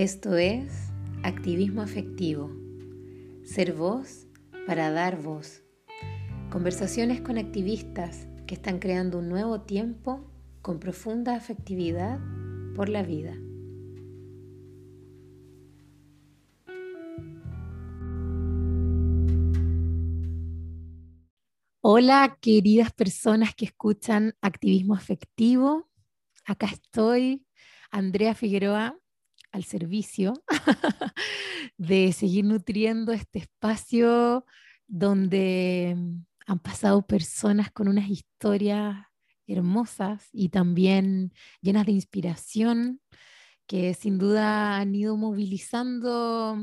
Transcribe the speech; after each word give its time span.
Esto 0.00 0.38
es 0.38 0.90
activismo 1.24 1.82
afectivo. 1.82 2.50
Ser 3.44 3.74
voz 3.74 4.26
para 4.66 4.90
dar 4.90 5.20
voz. 5.20 5.62
Conversaciones 6.50 7.20
con 7.20 7.36
activistas 7.36 8.26
que 8.46 8.54
están 8.54 8.78
creando 8.78 9.18
un 9.18 9.28
nuevo 9.28 9.60
tiempo 9.60 10.32
con 10.62 10.80
profunda 10.80 11.36
afectividad 11.36 12.18
por 12.74 12.88
la 12.88 13.02
vida. 13.02 13.36
Hola 21.82 22.38
queridas 22.40 22.90
personas 22.94 23.54
que 23.54 23.66
escuchan 23.66 24.34
activismo 24.40 24.94
afectivo. 24.94 25.90
Acá 26.46 26.68
estoy, 26.68 27.44
Andrea 27.90 28.34
Figueroa, 28.34 28.99
al 29.52 29.64
servicio 29.64 30.34
de 31.76 32.12
seguir 32.12 32.44
nutriendo 32.44 33.12
este 33.12 33.40
espacio 33.40 34.44
donde 34.86 35.96
han 36.46 36.58
pasado 36.58 37.06
personas 37.06 37.70
con 37.70 37.88
unas 37.88 38.08
historias 38.08 39.06
hermosas 39.46 40.28
y 40.32 40.48
también 40.48 41.32
llenas 41.60 41.86
de 41.86 41.92
inspiración, 41.92 43.00
que 43.66 43.94
sin 43.94 44.18
duda 44.18 44.78
han 44.78 44.94
ido 44.94 45.16
movilizando 45.16 46.58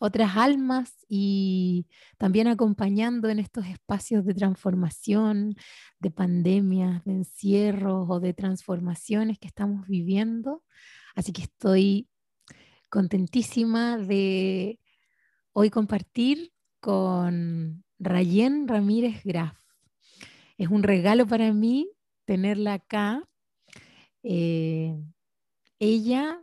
otras 0.00 0.36
almas 0.36 0.92
y 1.08 1.86
también 2.18 2.46
acompañando 2.46 3.28
en 3.28 3.38
estos 3.38 3.66
espacios 3.66 4.24
de 4.24 4.34
transformación, 4.34 5.54
de 5.98 6.10
pandemias, 6.10 7.04
de 7.04 7.12
encierros 7.12 8.06
o 8.08 8.20
de 8.20 8.34
transformaciones 8.34 9.38
que 9.38 9.48
estamos 9.48 9.86
viviendo. 9.86 10.62
Así 11.14 11.32
que 11.32 11.42
estoy 11.42 12.08
contentísima 12.94 13.98
de 13.98 14.78
hoy 15.52 15.68
compartir 15.68 16.52
con 16.78 17.82
Rayén 17.98 18.68
Ramírez 18.68 19.24
Graf. 19.24 19.58
Es 20.58 20.68
un 20.68 20.84
regalo 20.84 21.26
para 21.26 21.52
mí 21.52 21.90
tenerla 22.24 22.74
acá. 22.74 23.28
Eh, 24.22 24.94
ella 25.80 26.40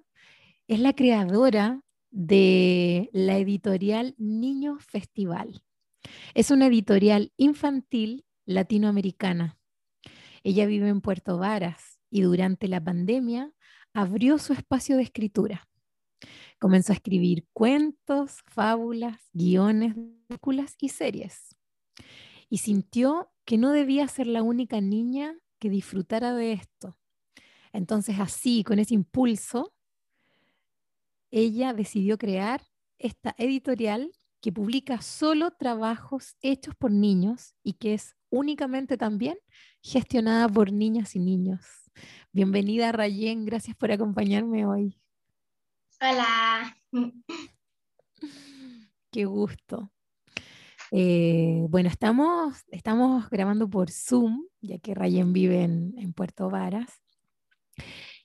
es 0.67 0.81
la 0.81 0.91
creadora 0.91 1.83
de 2.09 3.09
la 3.13 3.37
editorial 3.37 4.13
Niño 4.17 4.77
Festival. 4.79 5.63
Es 6.33 6.51
una 6.51 6.67
editorial 6.67 7.31
infantil 7.37 8.25
latinoamericana. 8.43 9.57
Ella 10.43 10.65
vive 10.65 10.89
en 10.89 10.99
Puerto 10.99 11.37
Varas 11.37 12.01
y 12.09 12.23
durante 12.23 12.67
la 12.67 12.83
pandemia 12.83 13.53
abrió 13.93 14.37
su 14.37 14.51
espacio 14.51 14.97
de 14.97 15.03
escritura. 15.03 15.70
Comenzó 16.61 16.91
a 16.91 16.95
escribir 16.95 17.47
cuentos, 17.53 18.43
fábulas, 18.45 19.19
guiones, 19.33 19.95
películas 20.27 20.75
y 20.79 20.89
series. 20.89 21.55
Y 22.49 22.59
sintió 22.59 23.31
que 23.45 23.57
no 23.57 23.71
debía 23.71 24.07
ser 24.07 24.27
la 24.27 24.43
única 24.43 24.79
niña 24.79 25.35
que 25.57 25.71
disfrutara 25.71 26.35
de 26.35 26.51
esto. 26.53 26.99
Entonces 27.73 28.19
así, 28.19 28.63
con 28.63 28.77
ese 28.77 28.93
impulso, 28.93 29.73
ella 31.31 31.73
decidió 31.73 32.19
crear 32.19 32.61
esta 32.99 33.33
editorial 33.39 34.11
que 34.39 34.51
publica 34.51 35.01
solo 35.01 35.49
trabajos 35.49 36.35
hechos 36.41 36.75
por 36.75 36.91
niños 36.91 37.55
y 37.63 37.73
que 37.73 37.95
es 37.95 38.15
únicamente 38.29 38.97
también 38.97 39.39
gestionada 39.81 40.47
por 40.47 40.71
niñas 40.71 41.15
y 41.15 41.19
niños. 41.19 41.65
Bienvenida 42.31 42.91
Rayén, 42.91 43.45
gracias 43.45 43.75
por 43.75 43.91
acompañarme 43.91 44.67
hoy. 44.67 45.01
Hola. 46.03 46.75
Qué 49.11 49.25
gusto. 49.25 49.91
Eh, 50.89 51.67
bueno, 51.69 51.89
estamos, 51.89 52.57
estamos 52.71 53.29
grabando 53.29 53.69
por 53.69 53.91
Zoom, 53.91 54.47
ya 54.61 54.79
que 54.79 54.95
Rayen 54.95 55.31
vive 55.31 55.61
en, 55.61 56.13
Puerto 56.13 56.49
Varas. 56.49 56.89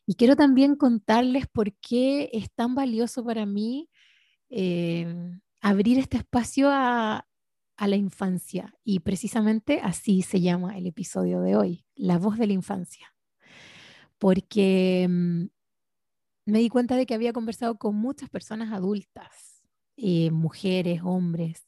Y 0.06 0.15
quiero 0.15 0.36
también 0.36 0.76
contarles 0.76 1.48
por 1.48 1.75
qué 1.75 2.31
es 2.32 2.50
tan 2.50 2.75
valioso 2.75 3.22
para 3.22 3.44
mí 3.44 3.91
eh, 4.48 5.15
abrir 5.60 5.98
este 5.98 6.16
espacio 6.16 6.70
a, 6.70 7.26
a 7.76 7.88
la 7.88 7.97
infancia. 7.97 8.72
Y 8.84 9.00
precisamente 9.00 9.81
así 9.82 10.22
se 10.22 10.41
llama 10.41 10.78
el 10.78 10.86
episodio 10.86 11.42
de 11.42 11.56
hoy, 11.56 11.84
La 11.94 12.16
voz 12.16 12.38
de 12.38 12.47
la 12.47 12.54
infancia. 12.54 13.15
Porque 14.19 15.06
mm, 15.10 15.44
me 16.47 16.61
di 16.61 16.69
cuenta 16.69 16.97
de 16.97 17.07
que 17.07 17.15
había 17.15 17.33
conversado 17.33 17.77
con 17.77 17.97
muchas 17.97 18.31
personas 18.31 18.73
adultas, 18.73 19.62
eh, 19.97 20.31
mujeres, 20.31 21.01
hombres, 21.05 21.67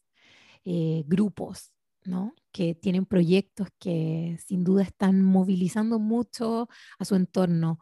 eh, 0.65 1.05
grupos, 1.07 1.73
¿no? 2.05 2.35
que 2.53 2.75
tienen 2.75 3.05
proyectos 3.05 3.69
que 3.79 4.39
sin 4.47 4.65
duda 4.65 4.83
están 4.83 5.23
movilizando 5.23 5.99
mucho 5.99 6.69
a 6.99 7.05
su 7.05 7.17
entorno, 7.17 7.79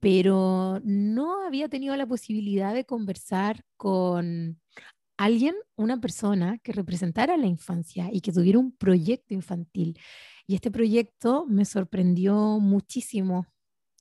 pero 0.00 0.80
no 0.84 1.44
había 1.44 1.68
tenido 1.68 1.96
la 1.96 2.06
posibilidad 2.06 2.74
de 2.74 2.84
conversar 2.84 3.64
con 3.76 4.60
alguien, 5.16 5.54
una 5.76 6.00
persona 6.00 6.58
que 6.58 6.72
representara 6.72 7.36
la 7.36 7.46
infancia 7.46 8.08
y 8.12 8.22
que 8.22 8.32
tuviera 8.32 8.58
un 8.58 8.72
proyecto 8.72 9.34
infantil. 9.34 9.98
Y 10.46 10.54
este 10.54 10.70
proyecto 10.70 11.46
me 11.46 11.64
sorprendió 11.64 12.58
muchísimo. 12.58 13.46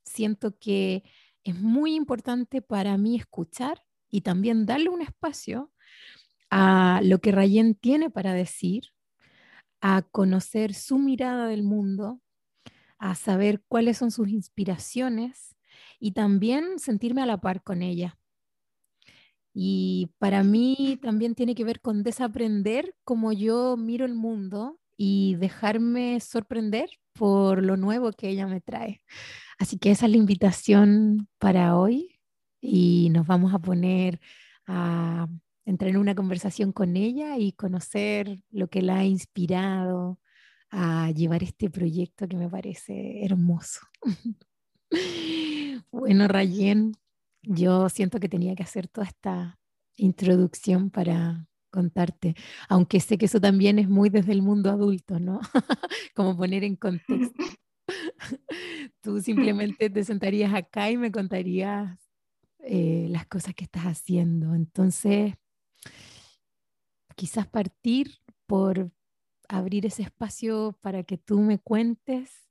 Siento 0.04 0.58
que 0.58 1.04
es 1.44 1.56
muy 1.60 1.96
importante 1.96 2.62
para 2.62 2.98
mí 2.98 3.16
escuchar 3.16 3.84
y 4.10 4.22
también 4.22 4.66
darle 4.66 4.90
un 4.90 5.02
espacio 5.02 5.72
a 6.50 7.02
lo 7.04 7.20
que 7.20 7.32
Rayen 7.32 7.76
tiene 7.76 8.10
para 8.10 8.34
decir, 8.34 8.86
a 9.82 10.02
conocer 10.02 10.74
su 10.74 10.98
mirada 10.98 11.48
del 11.48 11.64
mundo, 11.64 12.22
a 12.98 13.16
saber 13.16 13.64
cuáles 13.68 13.98
son 13.98 14.12
sus 14.12 14.30
inspiraciones 14.30 15.56
y 16.00 16.12
también 16.12 16.80
sentirme 16.80 17.22
a 17.22 17.26
la 17.26 17.40
par 17.40 17.64
con 17.64 17.82
ella. 17.82 18.18
Y 19.54 20.12
para 20.20 20.44
mí 20.44 21.00
también 21.02 21.36
tiene 21.36 21.56
que 21.56 21.64
ver 21.64 21.82
con 21.82 22.04
desaprender 22.04 22.96
cómo 23.04 23.32
yo 23.32 23.78
miro 23.78 24.06
el 24.06 24.14
mundo 24.16 24.80
y 24.96 25.36
dejarme 25.36 26.20
sorprender 26.20 26.90
por 27.14 27.64
lo 27.64 27.78
nuevo 27.78 28.12
que 28.12 28.30
ella 28.30 28.48
me 28.48 28.62
trae. 28.62 29.02
Así 29.60 29.78
que 29.78 29.92
esa 29.92 30.06
es 30.06 30.12
la 30.12 30.18
invitación 30.18 31.28
para 31.38 31.78
hoy 31.78 32.20
y 32.62 33.10
nos 33.12 33.28
vamos 33.28 33.54
a 33.54 33.60
poner 33.60 34.20
a 34.66 35.28
entrar 35.66 35.92
en 35.92 35.98
una 35.98 36.16
conversación 36.16 36.72
con 36.72 36.96
ella 36.96 37.38
y 37.38 37.52
conocer 37.52 38.40
lo 38.50 38.70
que 38.70 38.82
la 38.82 39.00
ha 39.00 39.06
inspirado 39.06 40.20
a 40.72 41.12
llevar 41.12 41.44
este 41.44 41.70
proyecto 41.70 42.28
que 42.28 42.38
me 42.38 42.50
parece 42.50 43.26
hermoso. 43.26 43.82
bueno, 45.92 46.28
Rayen, 46.28 46.94
yo 47.44 47.90
siento 47.90 48.20
que 48.20 48.30
tenía 48.30 48.56
que 48.56 48.64
hacer 48.64 48.88
toda 48.88 49.08
esta 49.08 49.60
introducción 49.98 50.90
para 50.90 51.48
contarte, 51.70 52.36
aunque 52.70 53.00
sé 53.02 53.18
que 53.18 53.26
eso 53.26 53.42
también 53.42 53.78
es 53.78 53.90
muy 53.90 54.10
desde 54.10 54.32
el 54.32 54.42
mundo 54.42 54.72
adulto, 54.72 55.20
¿no? 55.20 55.42
Como 56.16 56.38
poner 56.38 56.64
en 56.64 56.78
contexto. 56.78 57.44
Tú 59.02 59.22
simplemente 59.22 59.90
te 59.90 60.04
sentarías 60.04 60.54
acá 60.54 60.92
y 60.92 60.98
me 60.98 61.12
contarías 61.12 61.98
eh, 62.60 63.08
las 63.10 63.26
cosas 63.28 63.56
que 63.56 63.64
estás 63.64 63.84
haciendo. 63.84 64.54
Entonces, 64.54 65.34
quizás 67.16 67.48
partir 67.48 68.20
por 68.46 68.92
abrir 69.48 69.86
ese 69.86 70.04
espacio 70.04 70.78
para 70.82 71.04
que 71.04 71.18
tú 71.18 71.40
me 71.40 71.60
cuentes 71.60 72.50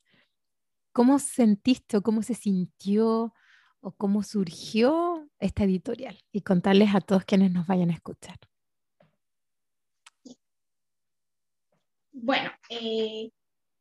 cómo 0.93 1.19
sentiste 1.19 1.97
o 1.97 2.03
cómo 2.03 2.23
se 2.23 2.35
sintió 2.35 3.33
o 3.81 3.93
cómo 3.93 4.23
surgió 4.23 5.29
esta 5.39 5.65
editorial 5.65 6.19
y 6.33 6.41
contarles 6.43 6.95
a 6.95 7.01
todos 7.01 7.25
quienes 7.25 7.53
nos 7.53 7.67
vayan 7.67 7.91
a 7.91 7.95
escuchar. 7.95 8.39
Bueno, 12.13 12.51
eh, 12.69 13.31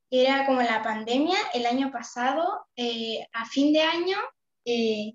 era 0.10 0.46
como 0.46 0.62
la 0.62 0.82
pandemia 0.82 1.38
el 1.54 1.66
año 1.66 1.92
pasado, 1.92 2.66
eh, 2.76 3.28
a 3.34 3.46
fin 3.46 3.74
de 3.74 3.82
año, 3.82 4.18
eh, 4.66 5.14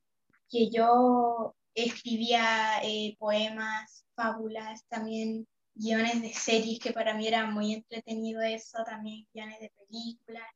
que 0.50 0.70
yo 0.70 1.54
escribía 1.74 2.80
eh, 2.82 3.16
poemas, 3.18 4.04
fábulas, 4.14 4.84
también 4.88 5.46
guiones 5.74 6.20
de 6.20 6.34
series, 6.34 6.78
que 6.78 6.92
para 6.92 7.14
mí 7.14 7.26
era 7.26 7.46
muy 7.46 7.72
entretenido 7.72 8.42
eso, 8.42 8.84
también 8.84 9.26
guiones 9.32 9.60
de 9.60 9.70
películas. 9.70 10.46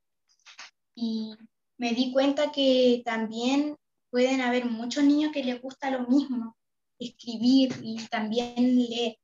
Y 0.94 1.34
me 1.78 1.92
di 1.92 2.12
cuenta 2.12 2.52
que 2.52 3.02
también 3.04 3.76
pueden 4.10 4.42
haber 4.42 4.66
muchos 4.66 5.04
niños 5.04 5.32
que 5.32 5.44
les 5.44 5.60
gusta 5.60 5.90
lo 5.90 6.06
mismo, 6.06 6.56
escribir 6.98 7.74
y 7.82 8.06
también 8.08 8.76
leer. 8.76 9.18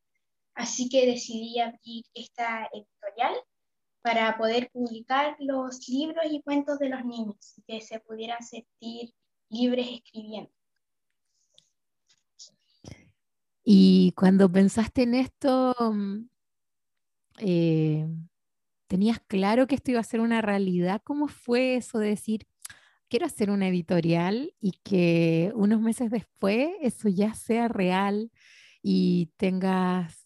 Así 0.55 0.89
que 0.89 1.07
decidí 1.07 1.61
abrir 1.61 2.05
esta 2.15 2.69
editorial 2.73 3.35
para 4.03 4.37
poder 4.37 4.71
publicar 4.73 5.37
los 5.39 5.89
libros 5.89 6.25
y 6.31 6.43
cuentos 6.43 6.79
de 6.79 6.89
los 6.89 7.05
niños, 7.05 7.61
que 7.67 7.81
se 7.81 8.01
pudieran 8.01 8.43
sentir 8.43 9.15
libres 9.49 9.87
escribiendo. 9.91 10.51
Y 13.65 14.13
cuando 14.17 14.51
pensaste 14.51 15.03
en 15.03 15.15
esto, 15.15 15.75
mm, 15.79 16.29
eh, 17.39 18.09
¿tenías 18.89 19.21
claro 19.21 19.67
que 19.67 19.77
esto 19.77 19.93
iba 19.93 20.01
a 20.01 20.05
ser 20.05 20.21
una 20.21 20.43
realidad? 20.43 21.01
¿Cómo 21.05 21.29
fue 21.29 21.77
eso 21.77 21.99
de 21.99 22.09
decir, 22.09 22.47
quiero 23.09 23.27
hacer 23.27 23.51
una 23.51 23.69
editorial 23.69 24.55
y 24.61 24.73
que 24.83 25.53
unos 25.55 25.81
meses 25.81 26.11
después 26.11 26.71
eso 26.81 27.09
ya 27.09 27.35
sea 27.35 27.69
real 27.69 28.33
y 28.83 29.31
tengas 29.37 30.22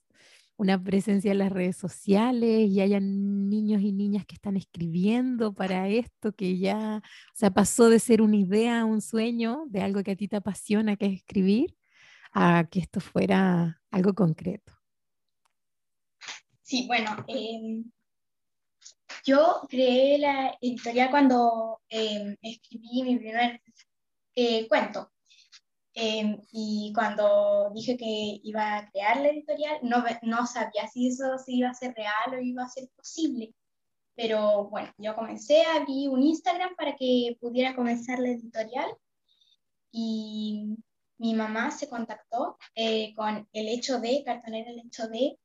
una 0.57 0.83
presencia 0.83 1.33
en 1.33 1.39
las 1.39 1.53
redes 1.53 1.77
sociales 1.77 2.69
y 2.69 2.81
hayan 2.81 3.49
niños 3.49 3.83
y 3.83 3.93
niñas 3.93 4.25
que 4.27 4.35
están 4.35 4.57
escribiendo 4.57 5.55
para 5.55 5.89
esto, 5.89 6.33
que 6.33 6.59
ya, 6.59 7.03
o 7.05 7.37
sea, 7.37 7.51
pasó 7.51 7.91
de 7.91 7.99
ser 7.99 8.23
una 8.23 8.37
idea 8.37 8.85
un 8.85 9.01
sueño, 9.01 9.65
de 9.69 9.83
algo 9.83 10.03
que 10.03 10.13
a 10.13 10.17
ti 10.17 10.29
te 10.29 10.37
apasiona, 10.37 10.97
que 10.97 11.07
es 11.07 11.13
escribir, 11.15 11.77
a 12.33 12.67
que 12.71 12.81
esto 12.81 13.01
fuera 13.01 13.81
algo 13.91 14.15
concreto. 14.15 14.73
Sí, 16.63 16.87
bueno, 16.87 17.25
em, 17.29 17.85
yo 19.25 19.63
creé 19.69 20.19
la 20.19 20.57
editorial 20.61 21.11
cuando 21.11 21.81
em, 21.89 22.37
escribí 22.43 23.03
mi 23.03 23.19
primer 23.19 23.63
eh, 24.35 24.67
cuento. 24.69 25.13
Em, 25.99 26.43
y 26.53 26.93
cuando 26.95 27.71
dije 27.75 27.97
que 27.97 28.41
iba 28.43 28.77
a 28.77 28.91
crear 28.91 29.19
la 29.23 29.29
editorial, 29.29 29.79
no, 29.83 30.05
no 30.23 30.47
sabía 30.47 30.87
si 30.89 31.09
eso 31.09 31.39
se 31.39 31.53
iba 31.55 31.71
a 31.71 31.75
ser 31.75 31.95
real 31.95 32.35
o 32.35 32.41
iba 32.43 32.65
a 32.65 32.69
ser 32.69 32.91
posible. 32.95 33.55
Pero 34.15 34.69
bueno, 34.69 34.93
yo 34.99 35.15
comencé, 35.15 35.63
abrí 35.65 36.07
un 36.09 36.23
Instagram 36.23 36.77
para 36.77 36.97
que 36.97 37.39
pudiera 37.41 37.75
comenzar 37.75 38.19
la 38.19 38.29
editorial 38.29 38.91
y 39.91 40.77
mi 41.17 41.35
mamá 41.35 41.71
se 41.71 41.89
contactó 41.89 42.59
eh, 42.75 43.15
con 43.15 43.49
el 43.55 43.69
hecho 43.69 43.99
de, 43.99 44.23
cartonera 44.23 44.71
el 44.71 44.81
hecho 44.81 45.09
de, 45.09 45.39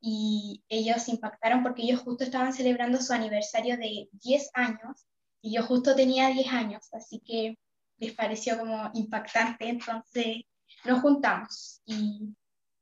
y 0.00 0.64
ellos 0.68 1.08
impactaron 1.08 1.62
porque 1.62 1.82
ellos 1.82 2.00
justo 2.00 2.24
estaban 2.24 2.52
celebrando 2.52 3.00
su 3.00 3.12
aniversario 3.12 3.76
de 3.76 4.08
10 4.12 4.50
años 4.54 5.06
y 5.40 5.54
yo 5.54 5.62
justo 5.64 5.94
tenía 5.94 6.28
10 6.30 6.52
años, 6.52 6.88
así 6.92 7.20
que 7.20 7.56
les 7.98 8.12
pareció 8.14 8.58
como 8.58 8.90
impactante, 8.94 9.68
entonces 9.68 10.42
nos 10.84 11.00
juntamos 11.00 11.82
y 11.86 12.34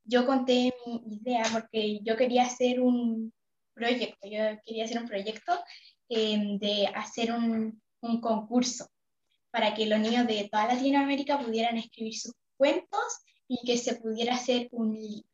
yo 0.03 0.25
conté 0.25 0.73
mi 0.85 1.15
idea 1.15 1.43
porque 1.51 1.99
yo 2.03 2.15
quería 2.15 2.43
hacer 2.43 2.79
un 2.79 3.33
proyecto, 3.73 4.27
yo 4.27 4.59
quería 4.65 4.85
hacer 4.85 5.01
un 5.01 5.07
proyecto 5.07 5.53
em, 6.09 6.59
de 6.59 6.87
hacer 6.87 7.31
un, 7.31 7.81
un 8.01 8.21
concurso 8.21 8.87
para 9.51 9.73
que 9.73 9.85
los 9.85 9.99
niños 9.99 10.27
de 10.27 10.49
toda 10.51 10.67
Latinoamérica 10.67 11.39
pudieran 11.39 11.77
escribir 11.77 12.15
sus 12.15 12.33
cuentos 12.57 13.23
y 13.47 13.65
que 13.65 13.77
se 13.77 13.95
pudiera 13.95 14.35
hacer 14.35 14.67
un 14.71 14.93
libro. 14.93 15.29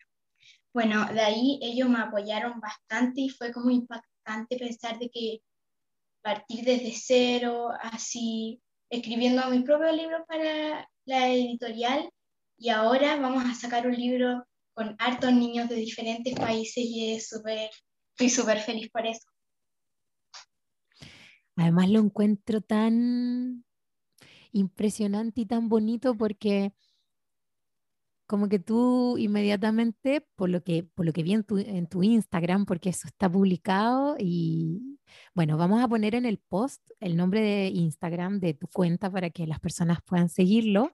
Bueno, 0.73 1.05
de 1.11 1.19
ahí 1.19 1.59
ellos 1.61 1.89
me 1.89 1.99
apoyaron 1.99 2.59
bastante 2.59 3.21
y 3.21 3.29
fue 3.29 3.51
como 3.51 3.71
impactante 3.71 4.57
pensar 4.57 4.97
de 4.99 5.09
que 5.09 5.41
partir 6.21 6.63
desde 6.63 6.93
cero, 6.95 7.69
así 7.81 8.61
escribiendo 8.91 9.49
mi 9.49 9.63
propio 9.63 9.91
libro 9.91 10.23
para 10.27 10.87
la 11.05 11.29
editorial 11.29 12.09
y 12.57 12.69
ahora 12.69 13.15
vamos 13.15 13.43
a 13.45 13.55
sacar 13.55 13.87
un 13.87 13.95
libro 13.95 14.45
con 14.73 14.95
hartos 14.99 15.33
niños 15.33 15.69
de 15.69 15.75
diferentes 15.75 16.35
países 16.35 16.83
y 16.83 17.13
es 17.13 17.29
súper, 17.29 17.69
estoy 18.11 18.29
súper 18.29 18.59
feliz 18.59 18.89
por 18.91 19.07
eso. 19.07 19.27
Además 21.55 21.89
lo 21.89 21.99
encuentro 21.99 22.61
tan 22.61 23.63
impresionante 24.51 25.41
y 25.41 25.45
tan 25.45 25.69
bonito 25.69 26.15
porque 26.15 26.73
como 28.27 28.49
que 28.49 28.59
tú 28.59 29.17
inmediatamente, 29.17 30.25
por 30.35 30.49
lo 30.49 30.63
que, 30.63 30.83
por 30.83 31.05
lo 31.05 31.13
que 31.13 31.23
vi 31.23 31.33
en 31.33 31.43
tu, 31.43 31.57
en 31.57 31.87
tu 31.87 32.03
Instagram, 32.03 32.65
porque 32.65 32.89
eso 32.89 33.07
está 33.07 33.29
publicado 33.29 34.15
y 34.19 34.99
bueno, 35.33 35.57
vamos 35.57 35.83
a 35.83 35.87
poner 35.87 36.15
en 36.15 36.25
el 36.25 36.37
post 36.37 36.81
el 36.99 37.15
nombre 37.15 37.41
de 37.41 37.67
Instagram 37.67 38.39
de 38.39 38.53
tu 38.53 38.67
cuenta 38.67 39.11
para 39.11 39.29
que 39.29 39.47
las 39.47 39.59
personas 39.59 39.99
puedan 40.05 40.29
seguirlo, 40.29 40.93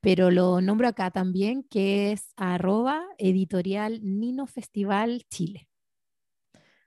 pero 0.00 0.30
lo 0.30 0.60
nombro 0.60 0.88
acá 0.88 1.10
también, 1.10 1.62
que 1.64 2.12
es 2.12 2.32
arroba 2.36 3.02
editorial 3.18 4.00
Nino 4.02 4.46
Festival 4.46 5.24
Chile. 5.30 5.68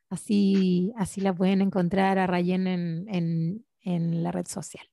Así, 0.10 0.94
así 0.96 1.20
la 1.20 1.36
pueden 1.36 1.62
encontrar 1.62 2.18
a 2.20 2.28
Rayen 2.28 2.68
en, 2.68 3.06
en, 3.10 3.66
en 3.82 4.24
la 4.24 4.32
red 4.32 4.48
social. 4.48 4.88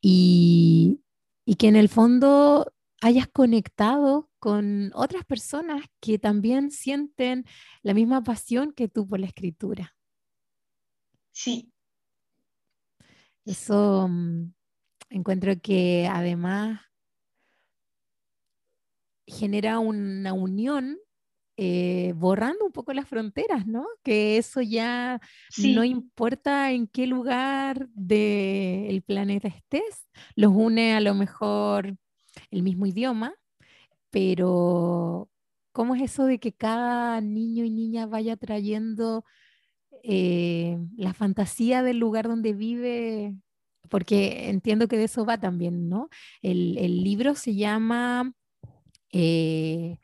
Y, 0.00 1.00
y 1.44 1.56
que 1.56 1.68
en 1.68 1.76
el 1.76 1.88
fondo 1.88 2.72
hayas 3.02 3.26
conectado 3.26 4.30
con 4.38 4.92
otras 4.94 5.24
personas 5.24 5.84
que 6.00 6.18
también 6.18 6.70
sienten 6.70 7.44
la 7.82 7.94
misma 7.94 8.22
pasión 8.22 8.72
que 8.72 8.88
tú 8.88 9.08
por 9.08 9.20
la 9.20 9.26
escritura. 9.26 9.94
Sí. 11.32 11.72
Eso 13.44 14.06
mm, 14.08 14.52
encuentro 15.10 15.52
que 15.60 16.08
además 16.10 16.80
genera 19.26 19.78
una 19.78 20.32
unión 20.32 20.98
eh, 21.56 22.12
borrando 22.16 22.64
un 22.64 22.72
poco 22.72 22.92
las 22.92 23.08
fronteras, 23.08 23.66
¿no? 23.66 23.86
Que 24.02 24.38
eso 24.38 24.62
ya 24.62 25.20
no 25.58 25.84
importa 25.84 26.72
en 26.72 26.86
qué 26.86 27.06
lugar 27.06 27.88
del 27.94 29.02
planeta 29.02 29.48
estés, 29.48 30.08
los 30.34 30.52
une 30.54 30.94
a 30.94 31.00
lo 31.00 31.14
mejor 31.14 31.96
el 32.50 32.62
mismo 32.62 32.86
idioma, 32.86 33.34
pero 34.10 35.30
¿cómo 35.72 35.94
es 35.94 36.02
eso 36.02 36.24
de 36.24 36.38
que 36.40 36.52
cada 36.52 37.20
niño 37.20 37.64
y 37.64 37.70
niña 37.70 38.06
vaya 38.06 38.36
trayendo 38.36 39.24
eh, 40.02 40.78
la 40.96 41.14
fantasía 41.14 41.82
del 41.82 41.98
lugar 41.98 42.28
donde 42.28 42.52
vive? 42.52 43.34
Porque 43.88 44.48
entiendo 44.48 44.88
que 44.88 44.96
de 44.96 45.04
eso 45.04 45.24
va 45.24 45.38
también, 45.38 45.88
¿no? 45.88 46.08
El, 46.40 47.02
libro 47.02 47.34
se 47.34 47.54
llama 47.54 48.32
eh, 49.10 49.98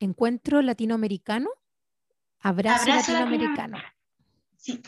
Encuentro 0.00 0.62
Latinoamericano, 0.62 1.50
Abrazo, 2.40 2.88
Latinoamericano. 2.88 3.78
Sí. 4.56 4.80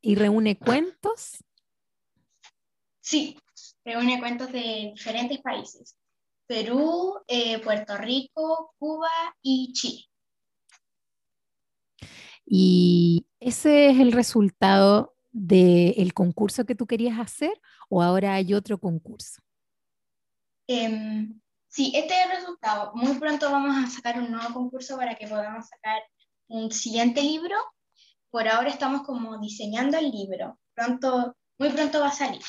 ¿Y 0.00 0.16
reúne 0.16 0.58
cuentos? 0.58 1.42
Sí, 3.00 3.38
reúne 3.84 4.20
cuentos 4.20 4.52
de 4.52 4.92
diferentes 4.94 5.40
países. 5.40 5.96
Perú, 6.46 7.20
eh, 7.26 7.58
Puerto 7.60 7.96
Rico, 7.96 8.74
Cuba 8.78 9.10
y 9.40 9.72
Chile. 9.72 10.04
¿Y 12.46 13.26
ese 13.40 13.90
es 13.90 13.98
el 13.98 14.12
resultado 14.12 15.14
del 15.32 16.14
concurso 16.14 16.64
que 16.64 16.74
tú 16.74 16.86
querías 16.86 17.18
hacer 17.18 17.60
o 17.88 18.02
ahora 18.02 18.34
hay 18.34 18.54
otro 18.54 18.78
concurso? 18.78 19.42
Em, 20.66 21.40
sí, 21.68 21.92
este 21.94 22.14
es 22.14 22.26
el 22.26 22.36
resultado. 22.36 22.92
Muy 22.94 23.18
pronto 23.18 23.50
vamos 23.50 23.76
a 23.76 23.88
sacar 23.88 24.18
un 24.20 24.30
nuevo 24.30 24.54
concurso 24.54 24.96
para 24.96 25.14
que 25.14 25.26
podamos 25.26 25.66
sacar 25.68 26.02
un 26.48 26.70
siguiente 26.70 27.22
libro. 27.22 27.56
Por 28.30 28.48
ahora 28.48 28.68
estamos 28.68 29.02
como 29.02 29.38
diseñando 29.38 29.98
el 29.98 30.10
libro. 30.10 30.58
Pronto, 30.74 31.36
muy 31.58 31.70
pronto 31.70 32.00
va 32.00 32.08
a 32.08 32.12
salir. 32.12 32.42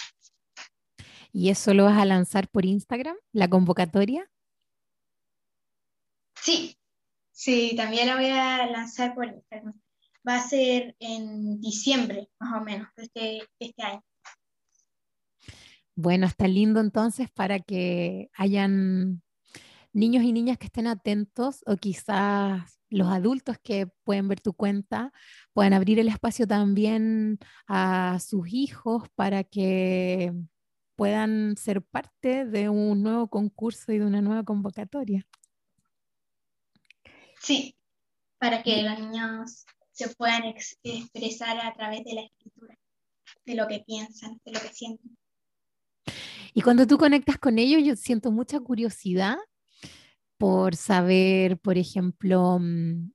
¿Y 1.32 1.50
eso 1.50 1.74
lo 1.74 1.86
vas 1.86 1.98
a 1.98 2.06
lanzar 2.06 2.48
por 2.48 2.66
Instagram, 2.66 3.18
la 3.34 3.50
convocatoria? 3.50 4.30
Sí, 6.36 6.78
sí, 7.32 7.74
también 7.76 8.08
la 8.08 8.16
voy 8.16 8.30
a 8.30 8.66
lanzar 8.68 9.14
por 9.14 9.26
Instagram. 9.26 9.74
Va 10.28 10.38
a 10.38 10.48
ser 10.48 10.96
en 11.00 11.60
diciembre, 11.62 12.30
más 12.40 12.62
o 12.62 12.64
menos, 12.64 12.88
de 12.96 13.04
este, 13.04 13.44
este 13.60 13.84
año. 13.84 14.02
Bueno, 15.96 16.26
está 16.26 16.48
lindo 16.48 16.82
entonces 16.82 17.30
para 17.32 17.60
que 17.60 18.30
hayan 18.34 19.22
niños 19.94 20.24
y 20.24 20.34
niñas 20.34 20.58
que 20.58 20.66
estén 20.66 20.88
atentos 20.88 21.62
o 21.66 21.78
quizás 21.78 22.80
los 22.90 23.08
adultos 23.08 23.58
que 23.64 23.88
pueden 24.04 24.28
ver 24.28 24.42
tu 24.42 24.54
cuenta 24.54 25.12
puedan 25.54 25.74
abrir 25.74 26.00
el 26.00 26.10
espacio 26.10 26.48
también 26.48 27.40
a 27.68 28.20
sus 28.20 28.48
hijos 28.52 29.04
para 29.16 29.44
que 29.44 30.34
puedan 30.96 31.56
ser 31.58 31.82
parte 31.82 32.46
de 32.46 32.70
un 32.70 33.04
nuevo 33.04 33.30
concurso 33.30 33.92
y 33.92 34.00
de 34.00 34.06
una 34.06 34.22
nueva 34.22 34.44
convocatoria. 34.44 35.26
Sí, 37.40 37.76
para 38.38 38.64
que 38.64 38.84
los 38.84 39.00
niños 39.00 39.66
se 39.96 40.14
puedan 40.14 40.44
expresar 40.44 41.58
a 41.66 41.74
través 41.74 42.04
de 42.04 42.14
la 42.14 42.22
escritura, 42.22 42.78
de 43.46 43.56
lo 43.56 43.66
que 43.66 43.80
piensan, 43.80 44.42
de 44.44 44.52
lo 44.52 44.60
que 44.60 44.68
sienten. 44.68 45.18
Y 46.54 46.62
cuando 46.62 46.86
tú 46.86 46.98
conectas 46.98 47.38
con 47.38 47.58
ellos, 47.58 47.82
yo 47.84 47.96
siento 47.96 48.32
mucha 48.32 48.60
curiosidad 48.60 49.38
por 50.38 50.76
saber, 50.76 51.58
por 51.60 51.78
ejemplo, 51.78 52.60
mm, 52.60 53.12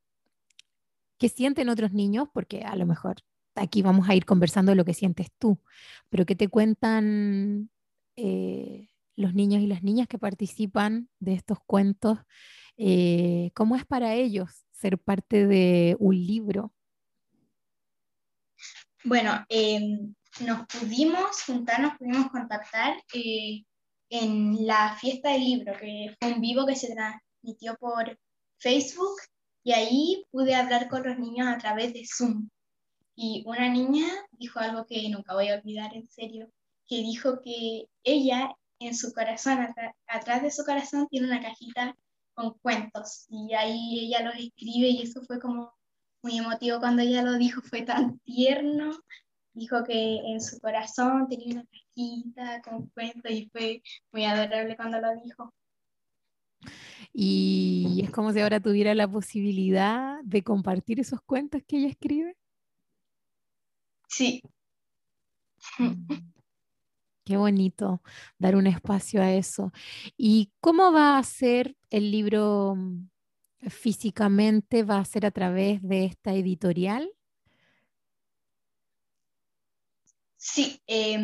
qué 1.19 1.29
sienten 1.29 1.69
otros 1.69 1.93
niños, 1.93 2.29
porque 2.33 2.63
a 2.63 2.75
lo 2.77 2.87
mejor 2.87 3.17
aquí 3.55 3.83
vamos 3.83 4.09
a 4.09 4.15
ir 4.15 4.25
conversando 4.25 4.73
de 4.73 4.77
lo 4.77 4.87
que 4.87 4.95
sientes 4.95 5.29
tú, 5.39 5.61
pero 6.09 6.25
que 6.25 6.35
te 6.35 6.49
cuentan 6.49 7.71
eh, 8.17 8.89
los 9.17 9.35
niños 9.35 9.61
y 9.61 9.67
las 9.67 9.83
niñas 9.83 10.09
que 10.09 10.19
participan 10.19 11.11
de 11.19 11.35
estos 11.35 11.59
cuentos, 11.67 12.19
eh, 12.79 13.51
¿cómo 13.55 13.77
es 13.77 13.85
para 13.85 14.15
ellos 14.15 14.65
ser 14.81 14.99
parte 14.99 15.47
de 15.47 15.97
un 15.99 16.15
libro? 16.15 16.73
Bueno, 19.05 19.45
em, 19.49 20.15
nos 20.41 20.67
pudimos 20.67 21.43
juntar, 21.47 21.81
nos 21.81 21.97
pudimos 21.99 22.31
contactar 22.31 22.97
eh, 23.15 23.63
en 24.09 24.67
la 24.67 24.97
fiesta 25.01 25.31
del 25.31 25.45
libro, 25.45 25.73
que 25.79 26.15
fue 26.19 26.33
un 26.33 26.41
vivo 26.41 26.67
que 26.67 26.77
se 26.77 26.95
transmitió 26.95 27.77
por 27.77 28.19
Facebook 28.59 29.17
y 29.63 29.73
ahí 29.73 30.25
pude 30.31 30.55
hablar 30.55 30.89
con 30.89 31.03
los 31.03 31.19
niños 31.19 31.49
a 31.49 31.59
través 31.59 31.93
de 31.93 32.07
Zoom. 32.07 32.49
Y 33.15 33.43
una 33.47 33.69
niña 33.69 34.07
dijo 34.33 34.61
algo 34.61 34.87
que 34.87 35.09
nunca 35.11 35.35
voy 35.35 35.49
a 35.49 35.57
olvidar, 35.57 35.95
en 35.95 36.09
serio, 36.09 36.51
que 36.87 36.97
dijo 36.97 37.41
que 37.43 37.87
ella 38.03 38.55
en 38.79 38.95
su 38.95 39.13
corazón, 39.13 39.59
atrás 40.07 40.43
de 40.43 40.51
su 40.51 40.65
corazón, 40.65 41.07
tiene 41.09 41.27
una 41.27 41.43
cajita 41.43 41.95
con 42.41 42.55
cuentos 42.61 43.27
y 43.29 43.53
ahí 43.53 44.07
ella 44.07 44.23
los 44.23 44.35
escribe 44.35 44.89
y 44.89 45.03
eso 45.03 45.21
fue 45.23 45.39
como 45.39 45.75
muy 46.23 46.39
emotivo 46.39 46.79
cuando 46.79 47.03
ella 47.03 47.23
lo 47.23 47.37
dijo, 47.37 47.61
fue 47.61 47.83
tan 47.83 48.19
tierno. 48.21 48.93
Dijo 49.53 49.85
que 49.85 50.17
en 50.17 50.41
su 50.41 50.59
corazón 50.61 51.29
tenía 51.29 51.55
una 51.55 51.67
cajita 51.67 52.63
con 52.63 52.87
cuentos 52.91 53.31
y 53.31 53.51
fue 53.51 53.83
muy 54.13 54.25
adorable 54.25 54.77
cuando 54.77 55.01
lo 55.01 55.15
dijo. 55.23 55.53
Y 57.13 58.01
es 58.03 58.11
como 58.11 58.33
si 58.33 58.41
ahora 58.41 58.61
tuviera 58.61 58.95
la 58.95 59.09
posibilidad 59.09 60.21
de 60.23 60.43
compartir 60.43 61.01
esos 61.01 61.21
cuentos 61.23 61.63
que 61.67 61.79
ella 61.79 61.89
escribe. 61.89 62.37
Sí. 64.09 64.41
Qué 67.31 67.37
bonito 67.37 68.03
dar 68.41 68.57
un 68.57 68.67
espacio 68.67 69.23
a 69.23 69.31
eso. 69.31 69.71
¿Y 70.17 70.51
cómo 70.59 70.91
va 70.91 71.17
a 71.17 71.23
ser 71.23 71.77
el 71.89 72.11
libro 72.11 72.75
mm, 72.75 73.09
físicamente? 73.69 74.83
¿Va 74.83 74.99
a 74.99 75.05
ser 75.05 75.25
a 75.27 75.31
través 75.31 75.81
de 75.81 76.07
esta 76.07 76.35
editorial? 76.35 77.09
Sí, 80.37 80.83
eh, 80.89 81.21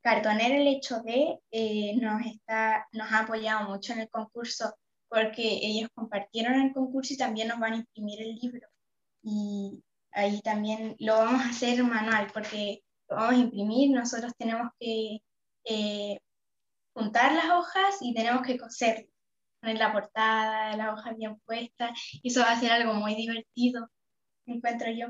Cartoner 0.00 0.60
el 0.60 0.68
hecho 0.68 1.00
de 1.00 1.40
eh, 1.50 1.96
nos, 2.00 2.24
está, 2.24 2.86
nos 2.92 3.10
ha 3.10 3.24
apoyado 3.24 3.68
mucho 3.68 3.94
en 3.94 4.02
el 4.02 4.08
concurso 4.08 4.76
porque 5.08 5.58
ellos 5.60 5.90
compartieron 5.92 6.54
el 6.60 6.72
concurso 6.72 7.14
y 7.14 7.16
también 7.16 7.48
nos 7.48 7.58
van 7.58 7.72
a 7.72 7.76
imprimir 7.78 8.22
el 8.22 8.36
libro. 8.36 8.68
Y 9.24 9.82
ahí 10.12 10.40
también 10.42 10.94
lo 11.00 11.16
vamos 11.16 11.42
a 11.42 11.48
hacer 11.48 11.82
manual 11.82 12.28
porque 12.32 12.84
vamos 13.08 13.32
a 13.32 13.36
imprimir, 13.36 13.90
nosotros 13.90 14.32
tenemos 14.38 14.70
que 14.78 15.18
eh, 15.64 16.18
juntar 16.94 17.32
las 17.32 17.50
hojas 17.50 17.96
y 18.00 18.14
tenemos 18.14 18.42
que 18.42 18.58
coser, 18.58 19.08
poner 19.60 19.78
la 19.78 19.92
portada, 19.92 20.76
las 20.76 20.92
hojas 20.92 21.16
bien 21.16 21.38
puestas, 21.44 21.90
y 22.22 22.28
eso 22.28 22.40
va 22.40 22.52
a 22.52 22.60
ser 22.60 22.72
algo 22.72 22.94
muy 22.94 23.14
divertido, 23.14 23.88
encuentro 24.46 24.90
yo. 24.90 25.08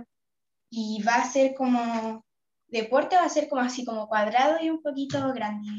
Y 0.70 1.02
va 1.02 1.16
a 1.16 1.30
ser 1.30 1.54
como, 1.54 2.24
deporte 2.68 3.16
va 3.16 3.24
a 3.24 3.28
ser 3.28 3.48
como 3.48 3.62
así, 3.62 3.84
como 3.84 4.08
cuadrado 4.08 4.58
y 4.60 4.70
un 4.70 4.82
poquito 4.82 5.32
grande. 5.32 5.70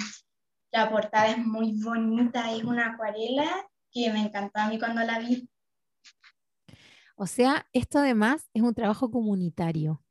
La 0.71 0.89
portada 0.89 1.27
es 1.27 1.37
muy 1.37 1.81
bonita, 1.81 2.51
es 2.51 2.63
una 2.63 2.93
acuarela 2.93 3.67
que 3.91 4.11
me 4.11 4.21
encantó 4.21 4.59
a 4.59 4.69
mí 4.69 4.79
cuando 4.79 5.01
la 5.03 5.19
vi. 5.19 5.49
O 7.15 7.25
sea, 7.25 7.67
esto 7.73 7.99
además 7.99 8.49
es 8.53 8.61
un 8.61 8.75
trabajo 8.75 9.09
comunitario. 9.09 10.03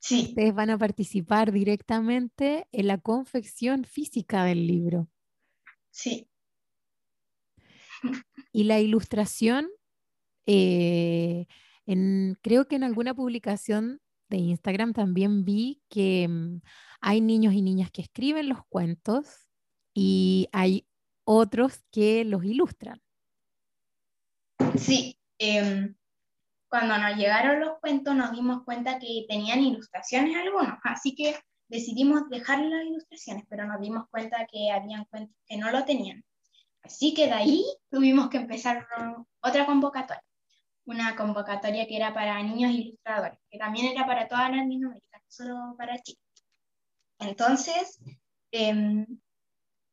Sí. 0.00 0.28
Ustedes 0.30 0.54
van 0.54 0.70
a 0.70 0.78
participar 0.78 1.52
directamente 1.52 2.66
en 2.72 2.86
la 2.86 2.98
confección 2.98 3.84
física 3.84 4.44
del 4.44 4.66
libro. 4.66 5.08
Sí. 5.90 6.28
Y 8.52 8.64
la 8.64 8.80
ilustración, 8.80 9.68
eh, 10.46 11.46
creo 12.42 12.66
que 12.66 12.76
en 12.76 12.84
alguna 12.84 13.14
publicación 13.14 14.00
de 14.30 14.38
Instagram 14.38 14.94
también 14.94 15.44
vi 15.44 15.82
que 15.88 16.26
mm, 16.28 16.60
hay 17.00 17.20
niños 17.20 17.52
y 17.52 17.62
niñas 17.62 17.90
que 17.90 18.02
escriben 18.02 18.48
los 18.48 18.64
cuentos 18.68 19.48
y 19.92 20.48
hay 20.52 20.86
otros 21.24 21.84
que 21.90 22.24
los 22.24 22.44
ilustran. 22.44 23.02
Sí, 24.78 25.18
em, 25.38 25.94
cuando 26.70 26.96
nos 26.96 27.16
llegaron 27.16 27.60
los 27.60 27.78
cuentos 27.80 28.14
nos 28.14 28.30
dimos 28.30 28.62
cuenta 28.64 28.98
que 29.00 29.26
tenían 29.28 29.60
ilustraciones 29.60 30.36
algunos, 30.36 30.78
así 30.84 31.16
que 31.16 31.36
decidimos 31.68 32.28
dejar 32.30 32.60
las 32.60 32.84
ilustraciones, 32.84 33.44
pero 33.48 33.66
nos 33.66 33.80
dimos 33.80 34.08
cuenta 34.08 34.46
que 34.50 34.70
habían 34.70 35.04
cuentos 35.06 35.36
que 35.46 35.56
no 35.56 35.70
lo 35.72 35.84
tenían. 35.84 36.24
Así 36.82 37.12
que 37.12 37.26
de 37.26 37.32
ahí 37.32 37.64
tuvimos 37.90 38.30
que 38.30 38.38
empezar 38.38 38.86
otra 39.40 39.66
convocatoria, 39.66 40.22
una 40.84 41.16
convocatoria 41.16 41.86
que 41.86 41.96
era 41.96 42.14
para 42.14 42.40
niños 42.42 42.70
ilustradores, 42.70 43.38
que 43.50 43.58
también 43.58 43.86
era 43.86 44.06
para 44.06 44.28
toda 44.28 44.48
Latinoamérica, 44.48 45.18
no 45.18 45.24
solo 45.28 45.74
para 45.76 45.98
Chile. 45.98 46.20
Entonces, 47.18 48.00
em, 48.52 49.06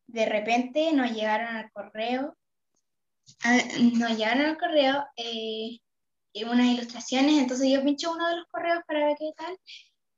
de 0.05 0.25
repente 0.27 0.93
nos 0.93 1.11
llegaron 1.11 1.57
al 1.57 1.71
correo, 1.71 2.37
ah, 3.43 3.57
nos 3.93 4.15
llegaron 4.15 4.45
al 4.45 4.57
correo 4.57 5.05
eh, 5.17 5.79
unas 6.43 6.67
ilustraciones, 6.67 7.37
entonces 7.37 7.69
yo 7.71 7.83
pinché 7.83 8.07
uno 8.07 8.27
de 8.27 8.37
los 8.37 8.45
correos 8.47 8.83
para 8.87 9.05
ver 9.05 9.17
qué 9.17 9.31
tal 9.35 9.57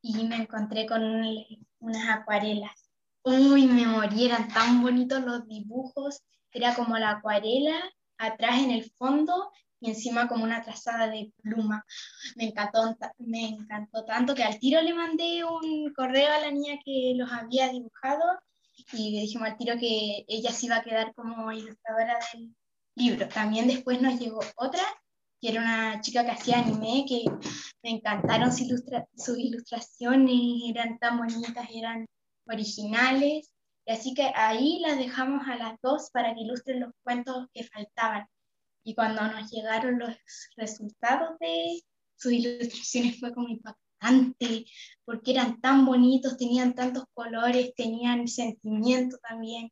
y 0.02 0.24
me 0.26 0.38
encontré 0.38 0.86
con 0.86 1.02
unas 1.80 2.10
acuarelas. 2.10 2.90
Uy, 3.24 3.68
me 3.68 3.86
morí, 3.86 4.26
eran 4.26 4.48
tan 4.48 4.82
bonitos 4.82 5.22
los 5.24 5.48
dibujos, 5.48 6.22
era 6.52 6.74
como 6.76 6.98
la 6.98 7.12
acuarela 7.12 7.78
atrás 8.18 8.60
en 8.60 8.72
el 8.72 8.90
fondo 8.98 9.52
y 9.82 9.90
encima 9.90 10.28
como 10.28 10.44
una 10.44 10.62
trazada 10.62 11.08
de 11.08 11.32
pluma. 11.42 11.86
Me 12.36 12.46
encantó, 12.46 12.96
me 13.18 13.48
encantó 13.48 14.06
tanto 14.06 14.36
que 14.36 14.44
al 14.44 14.60
tiro 14.60 14.82
le 14.82 14.94
mandé 14.94 15.44
un 15.44 15.94
correo 15.94 16.32
a 16.34 16.40
la 16.40 16.52
niña 16.52 16.80
que 16.84 17.14
los 17.16 17.32
había 17.32 17.70
dibujado 17.70 18.24
y 18.94 19.12
le 19.12 19.22
dijimos 19.22 19.50
al 19.50 19.58
tiro 19.58 19.78
que 19.78 20.26
ella 20.28 20.52
se 20.52 20.68
iba 20.68 20.78
a 20.78 20.84
quedar 20.84 21.14
como 21.14 21.52
ilustradora 21.52 22.20
del 22.34 22.56
libro. 22.96 23.28
También 23.28 23.68
después 23.68 24.02
nos 24.02 24.20
llegó 24.20 24.40
otra 24.56 24.84
que 25.40 25.50
era 25.50 25.62
una 25.62 26.02
chica 26.02 26.26
que 26.26 26.32
hacía 26.32 26.60
anime, 26.60 27.06
que 27.08 27.24
me 27.84 27.92
encantaron 27.92 28.52
sus, 28.52 29.38
ilustraciones, 29.38 30.36
eran 30.70 31.00
tan 31.00 31.18
bonitas, 31.18 31.68
eran 31.74 32.06
originales, 32.48 33.52
y 33.86 33.92
así 33.92 34.14
que 34.14 34.32
ahí 34.36 34.80
las 34.80 34.98
dejamos 34.98 35.48
a 35.48 35.56
las 35.56 35.80
dos 35.82 36.10
para 36.12 36.34
que 36.34 36.42
ilustren 36.42 36.82
los 36.82 36.94
cuentos 37.04 37.48
que 37.54 37.64
faltaban. 37.64 38.28
Y 38.84 38.96
cuando 38.96 39.22
nos 39.28 39.50
llegaron 39.52 40.00
los 40.00 40.16
resultados 40.58 41.38
de 41.40 41.82
sus 42.16 42.34
ilustraciones 42.34 43.20
fue 43.20 43.34
como 43.34 43.48
impactante, 43.50 44.66
porque 45.06 45.32
eran 45.32 45.60
tan 45.62 45.86
bonitos, 45.86 46.38
tenían 46.38 46.76
tantos 46.76 47.06
colores, 47.14 47.74
tenían 47.76 48.28
sentimiento 48.28 49.18
también. 49.18 49.72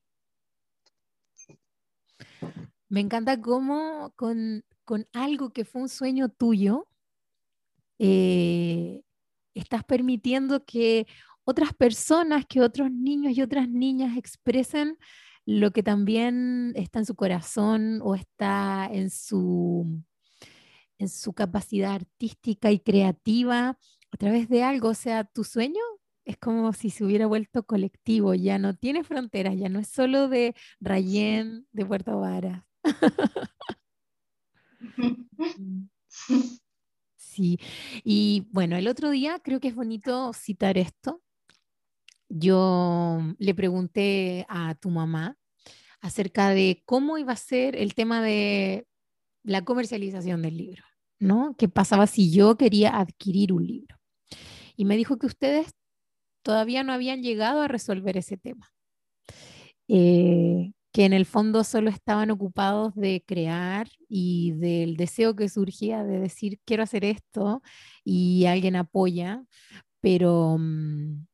Me 2.89 3.01
encanta 3.01 3.39
cómo 3.41 4.13
con 4.15 4.63
con 4.88 5.06
algo 5.12 5.51
que 5.51 5.65
fue 5.65 5.82
un 5.82 5.89
sueño 5.89 6.29
tuyo, 6.29 6.88
eh, 8.00 9.01
estás 9.53 9.84
permitiendo 9.84 10.63
que 10.63 11.08
otras 11.44 11.74
personas, 11.74 12.46
que 12.46 12.62
otros 12.62 12.89
niños 12.89 13.38
y 13.38 13.41
otras 13.41 13.67
niñas 13.67 14.17
expresen 14.17 14.98
lo 15.46 15.72
que 15.72 15.84
también 15.84 16.72
está 16.77 17.00
en 17.00 17.06
su 17.06 17.15
corazón 17.15 18.00
o 18.01 18.15
está 18.15 18.88
en 18.89 19.10
su, 19.10 20.01
en 21.00 21.10
su 21.10 21.34
capacidad 21.34 21.94
artística 21.94 22.72
y 22.72 22.79
creativa 22.79 23.77
a 24.12 24.17
través 24.17 24.48
de 24.48 24.63
algo. 24.63 24.88
O 24.88 24.94
sea, 24.94 25.25
tu 25.25 25.44
sueño 25.44 25.82
es 26.24 26.38
como 26.38 26.72
si 26.72 26.91
se 26.91 27.03
hubiera 27.03 27.27
vuelto 27.27 27.65
colectivo, 27.65 28.34
ya 28.36 28.58
no 28.58 28.74
tiene 28.74 29.03
fronteras, 29.03 29.58
ya 29.58 29.67
no 29.67 29.79
es 29.79 29.89
solo 29.89 30.29
de 30.29 30.56
Rayén, 30.79 31.67
de 31.74 31.86
Puerto 31.86 32.22
Varas. 32.22 32.63
Sí, 37.15 37.60
y 38.03 38.48
bueno, 38.51 38.77
el 38.77 38.88
otro 38.88 39.12
día 39.12 39.39
creo 39.43 39.60
que 39.60 39.67
es 39.67 39.75
bonito 39.75 40.34
citar 40.34 40.77
esto. 40.77 41.22
Yo 42.29 43.19
le 43.38 43.53
pregunté 43.53 44.46
a 44.50 44.75
tu 44.75 44.89
mamá 44.89 45.38
acerca 46.01 46.50
de 46.50 46.81
cómo 46.86 47.17
iba 47.17 47.34
a 47.34 47.38
ser 47.38 47.75
el 47.75 47.93
tema 47.93 48.22
de 48.22 48.88
la 49.43 49.63
comercialización 49.63 50.41
del 50.41 50.57
libro, 50.57 50.84
¿no? 51.19 51.55
¿Qué 51.57 51.69
pasaba 51.69 52.07
si 52.07 52.31
yo 52.31 52.57
quería 52.57 52.98
adquirir 52.98 53.53
un 53.53 53.65
libro? 53.65 53.98
Y 54.75 54.86
me 54.86 54.98
dijo 54.98 55.17
que 55.17 55.27
ustedes 55.27 55.74
todavía 56.43 56.84
no 56.84 56.91
habían 56.93 57.22
llegado 57.22 57.62
a 57.62 57.67
resolver 57.67 58.17
ese 58.17 58.38
tema. 58.38 58.72
Eh, 59.88 60.74
que 60.91 61.06
en 61.06 61.13
el 61.13 61.25
fondo 61.25 61.63
solo 61.63 61.89
estaban 61.89 62.32
ocupados 62.32 62.96
de 62.96 63.24
crear 63.25 63.88
y 64.10 64.53
del 64.53 64.98
deseo 64.98 65.36
que 65.36 65.50
surgía 65.50 66.03
de 66.03 66.20
decir 66.20 66.60
quiero 66.65 66.84
hacer 66.84 67.06
esto 67.06 67.62
y 68.03 68.46
alguien 68.46 68.75
apoya, 68.75 69.44
pero 70.01 70.58
mm, 70.60 71.27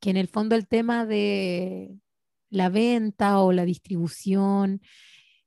que 0.00 0.10
en 0.10 0.16
el 0.16 0.28
fondo 0.28 0.56
el 0.56 0.68
tema 0.68 1.06
de 1.06 2.00
la 2.50 2.68
venta 2.68 3.40
o 3.40 3.52
la 3.52 3.64
distribución. 3.64 4.82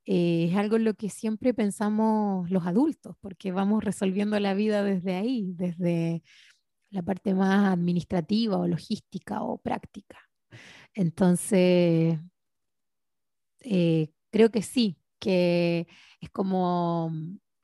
Eh, 0.06 0.50
es 0.52 0.58
algo 0.58 0.78
en 0.78 0.86
lo 0.86 0.96
que 0.96 1.10
siempre 1.10 1.54
pensamos 1.54 2.50
los 2.52 2.66
adultos, 2.68 3.16
porque 3.22 3.52
vamos 3.52 3.84
resolviendo 3.84 4.40
la 4.40 4.54
vida 4.54 4.84
desde 4.84 5.16
ahí, 5.16 5.54
desde 5.56 6.24
la 6.90 7.04
parte 7.04 7.34
más 7.36 7.72
administrativa 7.74 8.58
o 8.58 8.68
logística 8.68 9.44
o 9.44 9.60
práctica. 9.60 10.20
Entonces, 10.94 12.20
eh, 13.64 14.12
creo 14.32 14.52
que 14.52 14.62
sí, 14.62 14.98
que 15.20 15.88
es 16.20 16.30
como 16.30 17.12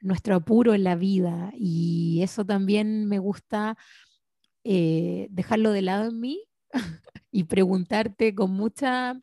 nuestro 0.01 0.36
apuro 0.36 0.74
en 0.74 0.84
la 0.84 0.96
vida 0.96 1.51
y 1.56 2.22
eso 2.24 2.46
también 2.46 3.06
me 3.06 3.20
gusta 3.20 3.77
eh, 4.63 5.27
dejarlo 5.32 5.72
de 5.72 5.82
lado 5.82 6.10
en 6.10 6.20
mí 6.20 6.44
y 7.32 7.46
preguntarte 7.46 8.34
con 8.36 8.51
mucha 8.51 9.20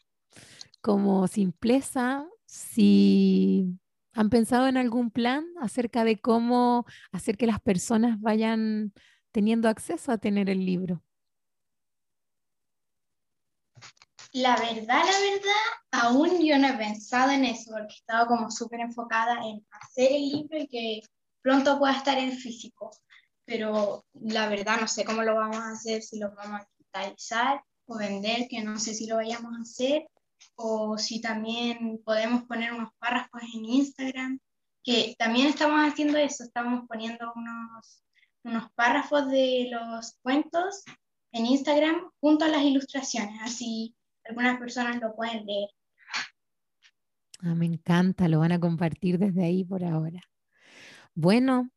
como 0.80 1.26
simpleza 1.28 2.26
si 2.47 3.78
han 4.12 4.30
pensado 4.30 4.68
en 4.68 4.76
algún 4.76 5.11
plan 5.11 5.45
acerca 5.61 6.04
de 6.04 6.18
cómo 6.18 6.87
hacer 7.12 7.37
que 7.37 7.47
las 7.47 7.61
personas 7.61 8.21
vayan 8.21 8.92
teniendo 9.33 9.68
acceso 9.68 10.12
a 10.12 10.18
tener 10.18 10.49
el 10.49 10.64
libro. 10.64 11.02
La 14.37 14.55
verdad, 14.55 15.02
la 15.02 15.19
verdad, 15.19 15.64
aún 15.93 16.45
yo 16.45 16.59
no 16.59 16.69
he 16.69 16.76
pensado 16.76 17.31
en 17.31 17.47
eso 17.47 17.71
porque 17.71 17.95
he 17.95 17.97
estado 17.97 18.26
como 18.26 18.50
súper 18.50 18.81
enfocada 18.81 19.40
en 19.43 19.66
hacer 19.71 20.12
el 20.12 20.28
libro 20.28 20.59
y 20.59 20.69
que 20.69 21.00
pronto 21.40 21.78
pueda 21.78 21.97
estar 21.97 22.19
en 22.19 22.33
físico. 22.33 22.90
Pero 23.47 24.05
la 24.12 24.47
verdad 24.50 24.78
no 24.78 24.88
sé 24.88 25.07
cómo 25.07 25.23
lo 25.23 25.37
vamos 25.37 25.57
a 25.57 25.71
hacer, 25.71 26.02
si 26.02 26.19
lo 26.19 26.35
vamos 26.35 26.61
a 26.61 26.69
digitalizar 26.76 27.62
o 27.87 27.97
vender, 27.97 28.47
que 28.50 28.62
no 28.62 28.78
sé 28.78 28.93
si 28.93 29.07
lo 29.07 29.16
vayamos 29.16 29.57
a 29.57 29.62
hacer, 29.62 30.07
o 30.57 30.99
si 30.99 31.23
también 31.23 32.02
podemos 32.05 32.43
poner 32.45 32.75
unos 32.75 32.90
párrafos 32.99 33.40
en 33.55 33.64
Instagram, 33.64 34.38
que 34.85 35.14
también 35.19 35.47
estamos 35.47 35.81
haciendo 35.81 36.19
eso, 36.19 36.45
estamos 36.45 36.85
poniendo 36.87 37.33
unos, 37.35 38.02
unos 38.45 38.71
párrafos 38.75 39.31
de 39.31 39.69
los 39.71 40.19
cuentos 40.21 40.85
en 41.33 41.47
Instagram 41.47 42.11
junto 42.21 42.45
a 42.45 42.49
las 42.49 42.62
ilustraciones, 42.62 43.40
así 43.40 43.96
algunas 44.28 44.59
personas 44.59 45.00
lo 45.00 45.14
pueden 45.14 45.47
leer. 45.47 45.68
Ah, 47.40 47.54
me 47.54 47.66
encanta, 47.66 48.28
lo 48.28 48.40
van 48.40 48.52
a 48.52 48.61
compartir 48.61 49.18
desde 49.18 49.45
ahí 49.45 49.64
por 49.64 49.85
ahora. 49.85 50.23
Bueno, 51.14 51.71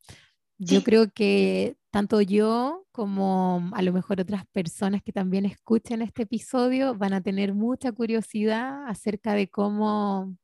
yo 0.57 0.83
creo 0.83 1.11
que 1.11 1.77
tanto 1.91 2.21
yo 2.21 2.85
como 2.91 3.69
a 3.73 3.81
lo 3.81 3.93
mejor 3.93 4.21
otras 4.21 4.45
personas 4.47 5.01
que 5.01 5.11
también 5.11 5.45
escuchen 5.45 6.01
este 6.01 6.23
episodio 6.23 6.95
van 6.95 7.13
a 7.13 7.21
tener 7.21 7.53
mucha 7.53 7.91
curiosidad 7.91 8.85
acerca 8.87 9.33
de 9.33 9.49
cómo 9.49 10.35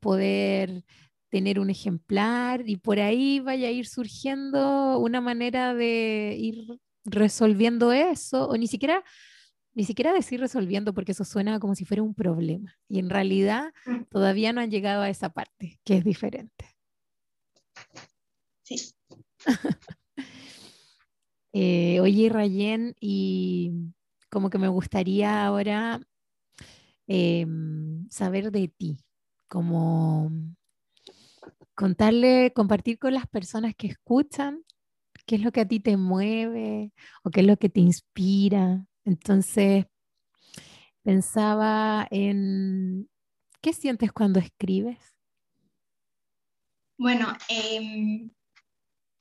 poder 0.00 0.84
tener 1.30 1.58
un 1.58 1.70
ejemplar 1.70 2.62
y 2.66 2.76
por 2.76 3.00
ahí 3.00 3.40
vaya 3.40 3.68
a 3.68 3.72
ir 3.72 3.86
surgiendo 3.86 4.98
una 4.98 5.20
manera 5.20 5.74
de 5.74 6.36
ir 6.38 6.78
resolviendo 7.04 7.92
eso 7.92 8.48
o 8.48 8.56
ni 8.56 8.68
siquiera 8.68 9.02
ni 9.74 9.84
siquiera 9.84 10.12
decir 10.12 10.40
resolviendo 10.40 10.94
porque 10.94 11.12
eso 11.12 11.24
suena 11.24 11.58
como 11.58 11.74
si 11.74 11.84
fuera 11.84 12.02
un 12.02 12.14
problema 12.14 12.76
y 12.88 12.98
en 12.98 13.10
realidad 13.10 13.72
mm. 13.86 14.04
todavía 14.10 14.52
no 14.52 14.60
han 14.60 14.70
llegado 14.70 15.02
a 15.02 15.10
esa 15.10 15.30
parte 15.30 15.80
que 15.84 15.98
es 15.98 16.04
diferente. 16.04 16.76
Sí. 18.62 18.76
Eh, 21.56 22.00
oye, 22.00 22.28
Rayen, 22.30 22.96
y 22.98 23.92
como 24.28 24.50
que 24.50 24.58
me 24.58 24.66
gustaría 24.66 25.46
ahora 25.46 26.00
em, 27.06 28.10
saber 28.10 28.50
de 28.50 28.66
ti, 28.66 28.98
como 29.46 30.32
contarle, 31.76 32.52
compartir 32.52 32.98
con 32.98 33.14
las 33.14 33.28
personas 33.28 33.76
que 33.76 33.86
escuchan 33.86 34.64
qué 35.26 35.36
es 35.36 35.42
lo 35.42 35.52
que 35.52 35.60
a 35.60 35.68
ti 35.68 35.78
te 35.78 35.96
mueve 35.96 36.92
o 37.22 37.30
qué 37.30 37.40
es 37.40 37.46
lo 37.46 37.56
que 37.56 37.68
te 37.68 37.80
inspira. 37.80 38.84
Entonces, 39.04 39.86
pensaba 41.02 42.06
en, 42.10 43.08
¿qué 43.60 43.72
sientes 43.72 44.12
cuando 44.12 44.40
escribes? 44.40 44.98
Bueno, 46.96 47.36
em, 47.48 48.30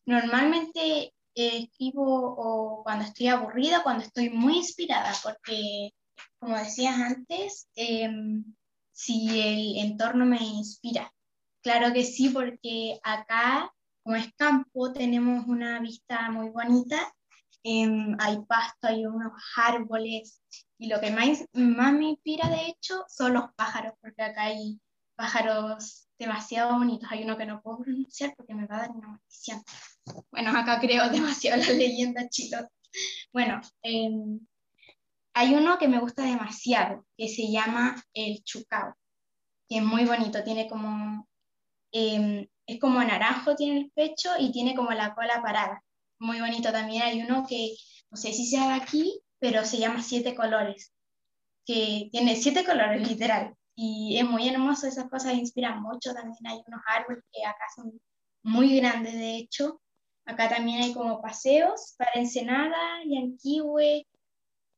Normalmente 0.05 1.13
eh, 1.35 1.57
escribo 1.63 2.35
o 2.37 2.83
cuando 2.83 3.05
estoy 3.05 3.27
aburrida, 3.27 3.83
cuando 3.83 4.03
estoy 4.03 4.29
muy 4.29 4.57
inspirada, 4.57 5.13
porque 5.23 5.91
como 6.39 6.57
decías 6.57 6.99
antes, 6.99 7.69
em, 7.75 8.43
si 8.91 9.39
el 9.39 9.77
entorno 9.85 10.25
me 10.25 10.43
inspira. 10.43 11.11
Claro 11.61 11.93
que 11.93 12.03
sí, 12.03 12.29
porque 12.29 12.99
acá, 13.03 13.73
como 14.03 14.17
es 14.17 14.31
campo, 14.35 14.91
tenemos 14.91 15.47
una 15.47 15.79
vista 15.79 16.29
muy 16.29 16.49
bonita. 16.49 17.13
Em, 17.63 18.15
hay 18.19 18.39
pasto, 18.45 18.87
hay 18.87 19.05
unos 19.05 19.31
árboles, 19.55 20.41
y 20.77 20.87
lo 20.87 20.99
que 20.99 21.11
más, 21.11 21.45
más 21.53 21.93
me 21.93 22.09
inspira, 22.09 22.49
de 22.49 22.67
hecho, 22.67 23.05
son 23.07 23.33
los 23.33 23.53
pájaros, 23.55 23.93
porque 24.01 24.21
acá 24.21 24.43
hay 24.43 24.81
pájaros 25.15 26.07
demasiado 26.19 26.77
bonitos. 26.77 27.09
Hay 27.11 27.23
uno 27.23 27.37
que 27.37 27.45
no 27.45 27.61
puedo 27.61 27.79
pronunciar 27.79 28.33
porque 28.35 28.53
me 28.53 28.65
va 28.65 28.75
a 28.75 28.79
dar 28.79 28.91
una 28.91 29.07
maldición. 29.07 29.61
Bueno, 30.31 30.57
acá 30.57 30.79
creo 30.79 31.09
demasiado 31.09 31.61
la 31.61 31.71
leyenda 31.71 32.27
chilota. 32.29 32.69
Bueno, 33.31 33.61
em, 33.81 34.39
hay 35.33 35.55
uno 35.55 35.77
que 35.77 35.87
me 35.87 35.99
gusta 35.99 36.23
demasiado, 36.23 37.05
que 37.17 37.27
se 37.27 37.51
llama 37.51 37.95
el 38.13 38.43
chucao, 38.43 38.95
que 39.67 39.77
es 39.77 39.83
muy 39.83 40.05
bonito, 40.05 40.43
tiene 40.43 40.67
como, 40.67 41.27
em, 41.91 42.47
es 42.67 42.79
como 42.79 43.03
naranjo, 43.03 43.55
tiene 43.55 43.79
el 43.79 43.91
pecho 43.91 44.29
y 44.37 44.51
tiene 44.51 44.75
como 44.75 44.91
la 44.91 45.15
cola 45.15 45.41
parada. 45.41 45.83
Muy 46.23 46.39
bonito 46.39 46.71
también. 46.71 47.03
Hay 47.03 47.21
uno 47.21 47.45
que, 47.47 47.75
no 48.09 48.15
sé 48.17 48.31
si 48.31 48.45
sea 48.45 48.69
de 48.69 48.81
aquí, 48.81 49.19
pero 49.39 49.65
se 49.65 49.77
llama 49.77 50.01
Siete 50.01 50.33
Colores, 50.33 50.93
que 51.65 52.07
tiene 52.13 52.37
siete 52.37 52.63
colores 52.63 53.05
literal 53.09 53.53
y 53.75 54.17
es 54.17 54.23
muy 54.23 54.47
hermoso, 54.47 54.87
esas 54.87 55.09
cosas 55.09 55.33
inspiran 55.33 55.81
mucho. 55.81 56.13
También 56.13 56.47
hay 56.47 56.61
unos 56.65 56.81
árboles 56.87 57.25
que 57.29 57.45
acá 57.45 57.65
son 57.75 57.99
muy 58.41 58.77
grandes, 58.77 59.13
de 59.15 59.35
hecho. 59.35 59.81
Acá 60.25 60.47
también 60.47 60.81
hay 60.81 60.93
como 60.93 61.21
paseos 61.21 61.93
para 61.97 62.11
Ensenada 62.13 63.03
y 63.03 63.17
Anquihue. 63.17 64.07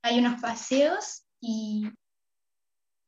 Hay 0.01 0.17
unos 0.17 0.41
paseos 0.41 1.25
y 1.39 1.87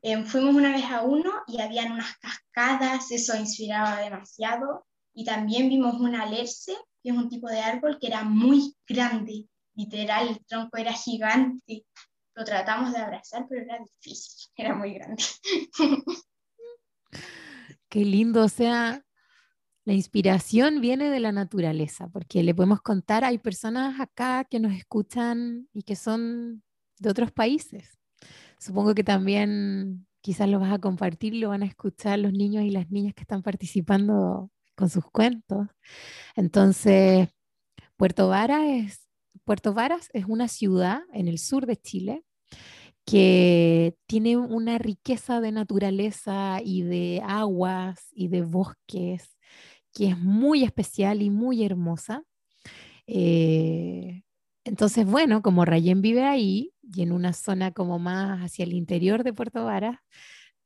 eh, 0.03 0.23
fuimos 0.25 0.53
una 0.53 0.73
vez 0.73 0.85
a 0.85 1.01
uno 1.01 1.31
y 1.47 1.59
habían 1.59 1.91
unas 1.91 2.15
cascadas, 2.19 3.11
eso 3.11 3.35
inspiraba 3.35 3.97
demasiado. 4.01 4.85
Y 5.15 5.25
también 5.25 5.69
vimos 5.69 5.95
un 5.95 6.13
alerce, 6.13 6.75
es 7.09 7.17
un 7.17 7.29
tipo 7.29 7.47
de 7.47 7.59
árbol 7.59 7.97
que 7.99 8.07
era 8.07 8.23
muy 8.23 8.75
grande, 8.87 9.47
literal, 9.75 10.29
el 10.29 10.45
tronco 10.45 10.77
era 10.77 10.93
gigante 10.93 11.85
lo 12.37 12.43
tratamos 12.45 12.93
de 12.93 12.99
abrazar, 12.99 13.47
pero 13.49 13.63
era 13.63 13.79
difícil, 13.79 14.49
era 14.55 14.75
muy 14.75 14.93
grande. 14.93 15.23
Qué 17.89 18.05
lindo, 18.05 18.43
o 18.43 18.49
sea, 18.49 19.03
la 19.85 19.93
inspiración 19.93 20.79
viene 20.79 21.09
de 21.09 21.19
la 21.19 21.31
naturaleza, 21.31 22.09
porque 22.09 22.43
le 22.43 22.53
podemos 22.53 22.81
contar, 22.81 23.25
hay 23.25 23.39
personas 23.39 23.99
acá 23.99 24.43
que 24.43 24.59
nos 24.59 24.73
escuchan 24.73 25.67
y 25.73 25.81
que 25.81 25.95
son 25.95 26.63
de 26.99 27.09
otros 27.09 27.31
países. 27.31 27.97
Supongo 28.59 28.93
que 28.93 29.03
también 29.03 30.05
quizás 30.21 30.47
lo 30.47 30.59
vas 30.59 30.73
a 30.73 30.79
compartir, 30.79 31.33
lo 31.35 31.49
van 31.49 31.63
a 31.63 31.67
escuchar 31.67 32.19
los 32.19 32.33
niños 32.33 32.63
y 32.65 32.69
las 32.69 32.91
niñas 32.91 33.15
que 33.15 33.21
están 33.21 33.41
participando 33.41 34.51
con 34.77 34.89
sus 34.89 35.05
cuentos. 35.11 35.67
Entonces, 36.35 37.29
Puerto 37.97 38.29
Varas 38.29 38.61
es, 38.63 39.09
Puerto 39.43 39.73
Varas 39.73 40.09
es 40.13 40.25
una 40.25 40.47
ciudad 40.47 41.01
en 41.13 41.27
el 41.27 41.39
sur 41.39 41.65
de 41.65 41.77
Chile 41.77 42.23
que 43.05 43.95
tiene 44.07 44.37
una 44.37 44.77
riqueza 44.77 45.41
de 45.41 45.51
naturaleza 45.51 46.59
y 46.63 46.83
de 46.83 47.21
aguas 47.25 48.07
y 48.13 48.27
de 48.27 48.43
bosques 48.43 49.37
que 49.93 50.09
es 50.09 50.17
muy 50.19 50.63
especial 50.63 51.21
y 51.21 51.29
muy 51.29 51.63
hermosa. 51.63 52.23
Eh, 53.07 54.23
entonces, 54.65 55.05
bueno, 55.05 55.41
como 55.41 55.65
Rayén 55.65 56.01
vive 56.01 56.25
ahí 56.25 56.73
y 56.83 57.01
en 57.01 57.13
una 57.13 57.33
zona 57.33 57.71
como 57.71 57.97
más 57.99 58.41
hacia 58.41 58.63
el 58.65 58.73
interior 58.73 59.23
de 59.23 59.33
Puerto 59.33 59.63
Varas, 59.65 59.97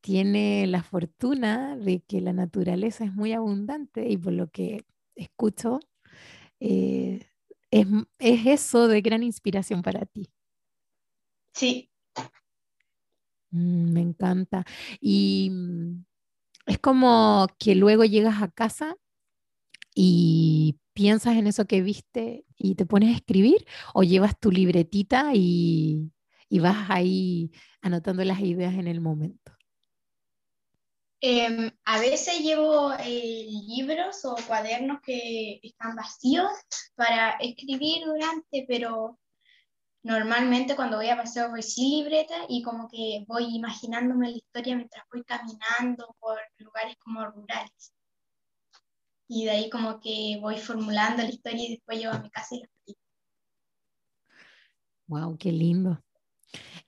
tiene 0.02 0.68
la 0.68 0.84
fortuna 0.84 1.78
de 1.78 2.02
que 2.02 2.22
la 2.22 2.34
naturaleza 2.34 3.06
es 3.06 3.14
muy 3.14 3.34
abundante 3.34 4.10
y 4.10 4.18
por 4.18 4.34
lo 4.34 4.50
que 4.50 4.86
escucho, 5.16 5.80
eh, 6.60 7.28
es, 7.72 7.88
es 8.20 8.48
eso 8.48 8.88
de 8.88 9.02
gran 9.02 9.24
inspiración 9.24 9.82
para 9.84 10.06
ti. 10.06 10.30
Sí, 11.54 11.90
Mm, 13.52 13.92
me 13.94 14.02
encanta. 14.02 14.66
Y 15.00 15.50
mm, 15.52 16.06
es 16.68 16.80
como 16.80 17.48
que 17.60 17.76
luego 17.76 18.06
llegas 18.06 18.42
a 18.44 18.50
casa 18.52 18.98
y 19.96 20.80
piensas 20.94 21.36
en 21.38 21.48
eso 21.48 21.66
que 21.66 21.82
viste 21.82 22.46
y 22.58 22.76
te 22.76 22.86
pones 22.86 23.10
a 23.14 23.18
escribir 23.18 23.66
o 23.94 24.04
llevas 24.04 24.40
tu 24.40 24.52
libretita 24.52 25.32
y, 25.36 26.12
y 26.50 26.60
vas 26.60 26.90
ahí 26.90 27.52
anotando 27.82 28.24
las 28.26 28.40
ideas 28.42 28.76
en 28.76 28.88
el 28.88 29.02
momento? 29.02 29.54
Em, 31.24 31.72
a 31.86 32.00
veces 32.00 32.40
llevo 32.40 32.94
eh, 32.94 33.46
libros 33.68 34.26
o 34.26 34.36
cuadernos 34.48 35.02
que 35.02 35.60
están 35.62 35.96
vacíos 35.96 36.50
para 36.96 37.34
escribir 37.40 38.06
durante, 38.06 38.66
pero 38.68 39.20
normalmente 40.02 40.76
cuando 40.76 40.98
voy 40.98 41.10
a 41.10 41.18
paseo 41.18 41.52
voy 41.52 41.62
sin 41.62 41.92
libreta 41.92 42.34
y 42.50 42.64
como 42.64 42.90
que 42.90 43.24
voy 43.28 43.56
imaginándome 43.56 44.32
la 44.32 44.38
historia 44.38 44.76
mientras 44.76 45.06
voy 45.14 45.24
caminando 45.24 46.16
por 46.20 46.40
lugares 46.58 46.98
como 46.98 47.24
rurales. 47.28 47.94
Y 49.28 49.46
de 49.46 49.52
ahí 49.52 49.70
como 49.70 50.00
que 50.00 50.40
voy 50.42 50.58
formulando 50.58 51.22
la 51.22 51.30
historia 51.30 51.68
y 51.68 51.76
después 51.76 52.00
llevo 52.00 52.14
a 52.14 52.20
mi 52.20 52.32
casa 52.32 52.56
y 52.56 52.62
la 52.62 52.66
escribo. 52.66 53.00
Wow, 55.06 55.38
qué 55.38 55.52
lindo. 55.52 56.04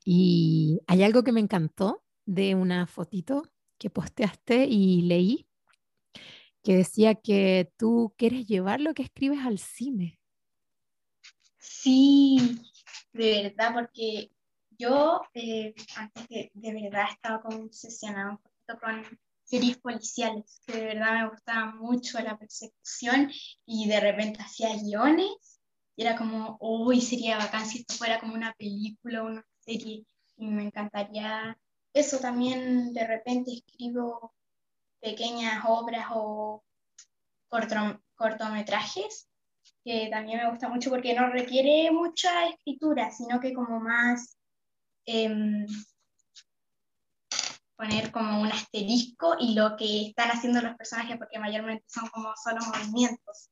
Y 0.04 0.80
hay 0.88 1.04
algo 1.04 1.24
que 1.24 1.32
me 1.32 1.40
encantó 1.40 2.04
de 2.26 2.56
una 2.56 2.88
fotito 2.88 3.53
que 3.84 3.90
posteaste 3.90 4.66
y 4.66 5.02
leí, 5.02 5.46
que 6.64 6.78
decía 6.78 7.16
que 7.16 7.70
tú 7.78 8.14
quieres 8.18 8.48
llevar 8.48 8.80
lo 8.80 8.94
que 8.94 9.04
escribes 9.04 9.40
al 9.40 9.60
cine. 9.60 10.22
Sí, 11.58 12.62
de 13.12 13.44
verdad, 13.44 13.74
porque 13.74 14.32
yo 14.80 15.20
eh, 15.34 15.76
antes 15.98 16.30
de, 16.30 16.50
de 16.54 16.74
verdad 16.82 17.08
estaba 17.12 17.42
como 17.42 17.66
obsesionada 17.66 18.32
un 18.32 18.38
poquito 18.38 18.80
con 18.80 19.20
series 19.44 19.78
policiales, 19.80 20.62
que 20.66 20.78
de 20.78 20.86
verdad 20.86 21.20
me 21.20 21.30
gustaba 21.30 21.76
mucho 21.76 22.22
la 22.22 22.38
persecución 22.38 23.34
y 23.66 23.90
de 23.90 24.00
repente 24.00 24.42
hacía 24.42 24.78
guiones 24.78 25.60
y 25.98 26.04
era 26.04 26.16
como, 26.16 26.56
uy, 26.62 27.02
sería 27.02 27.38
bacán 27.38 27.66
si 27.66 27.80
esto 27.80 27.96
fuera 27.96 28.22
como 28.22 28.34
una 28.34 28.54
película 28.54 29.24
una 29.24 29.46
serie 29.60 30.06
y 30.38 30.48
me 30.48 30.64
encantaría 30.64 31.58
eso 31.94 32.20
también 32.20 32.94
de 32.94 33.06
repente 33.06 33.52
escribo 33.52 34.34
pequeñas 35.00 35.64
obras 35.68 36.08
o 36.12 36.64
cortometrajes, 38.16 39.30
que 39.84 40.08
también 40.10 40.40
me 40.40 40.50
gusta 40.50 40.70
mucho 40.70 40.90
porque 40.90 41.14
no 41.14 41.30
requiere 41.30 41.92
mucha 41.92 42.48
escritura, 42.48 43.12
sino 43.12 43.40
que 43.40 43.54
como 43.54 43.80
más 43.80 44.38
em, 45.06 45.66
poner 47.76 48.12
como 48.12 48.42
un 48.42 48.52
asterisco 48.52 49.36
y 49.40 49.54
lo 49.54 49.76
que 49.76 50.08
están 50.08 50.30
haciendo 50.32 50.62
los 50.62 50.76
personajes, 50.76 51.18
porque 51.18 51.40
mayormente 51.40 51.86
son 51.88 52.08
como 52.10 52.34
solo 52.42 52.62
movimientos. 52.66 53.50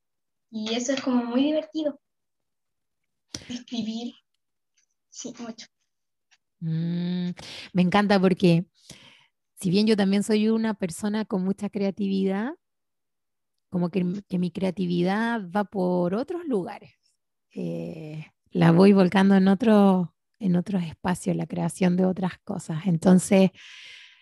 Y 0.49 0.73
eso 0.73 0.93
es 0.93 1.01
como 1.01 1.23
muy 1.23 1.43
divertido. 1.43 1.99
Escribir, 3.49 4.13
sí, 5.09 5.33
mucho. 5.39 5.67
Mm, 6.61 7.31
me 7.73 7.81
encanta 7.81 8.19
porque 8.19 8.65
si 9.55 9.69
bien 9.69 9.87
yo 9.87 9.97
también 9.97 10.23
soy 10.23 10.49
una 10.49 10.73
persona 10.73 11.25
con 11.25 11.43
mucha 11.43 11.69
creatividad, 11.69 12.53
como 13.69 13.89
que, 13.89 14.03
mi 14.03 14.51
creatividad 14.51 15.41
va 15.49 15.63
por 15.65 16.13
otros 16.15 16.45
lugares. 16.45 16.91
Eh, 17.55 18.25
la 18.51 18.71
voy 18.71 18.93
volcando 18.93 19.35
en, 19.35 19.47
otro, 19.47 20.15
en 20.39 20.55
otros 20.55 20.83
espacios, 20.83 21.35
la 21.35 21.47
creación 21.47 21.95
de 21.95 22.05
otras 22.05 22.33
cosas. 22.43 22.85
Entonces, 22.85 23.51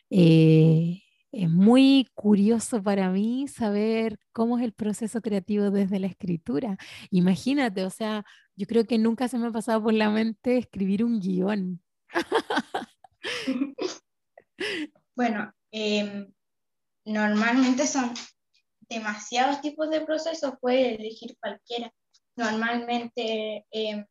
eh, 0.09 1.01
es 1.31 1.49
muy 1.49 2.07
curioso 2.15 2.81
para 2.83 3.09
mí 3.11 3.47
saber 3.47 4.19
cómo 4.31 4.57
es 4.57 4.63
el 4.63 4.73
proceso 4.73 5.21
creativo 5.21 5.71
desde 5.71 5.99
la 5.99 6.07
escritura. 6.07 6.77
Imagínate, 7.11 7.85
o 7.85 7.89
sea, 7.89 8.25
yo 8.55 8.67
creo 8.67 8.85
que 8.85 8.97
nunca 8.97 9.27
se 9.27 9.37
me 9.39 9.47
ha 9.47 9.51
pasado 9.51 9.83
por 9.83 9.93
la 9.93 10.09
mente 10.09 10.57
escribir 10.57 11.03
un 11.03 11.19
guion. 11.19 11.81
bueno, 15.15 15.53
em, 15.71 16.31
normalmente 17.05 17.87
son 17.87 18.13
demasiados 18.89 19.61
tipos 19.61 19.89
de 19.89 20.01
procesos, 20.01 20.53
puedes 20.59 20.99
elegir 20.99 21.37
cualquiera. 21.39 21.93
Normalmente 22.35 23.65
em, 23.71 24.05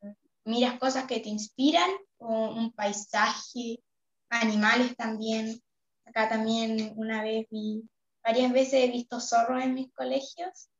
miras 0.45 0.79
cosas 0.79 1.05
que 1.05 1.21
te 1.21 1.29
inspiran, 1.29 1.91
o 2.19 2.51
un 2.51 2.73
paisaje, 2.73 3.83
animales 4.31 4.97
también. 4.97 5.61
Acá 6.05 6.29
también 6.29 6.95
una 6.97 7.23
vez 7.23 7.47
vi, 7.51 7.83
varias 8.23 8.53
veces 8.53 8.85
he 8.85 8.91
visto 8.91 9.21
zorros 9.21 9.63
en 9.63 9.75
mis 9.75 9.93
colegios 9.93 10.71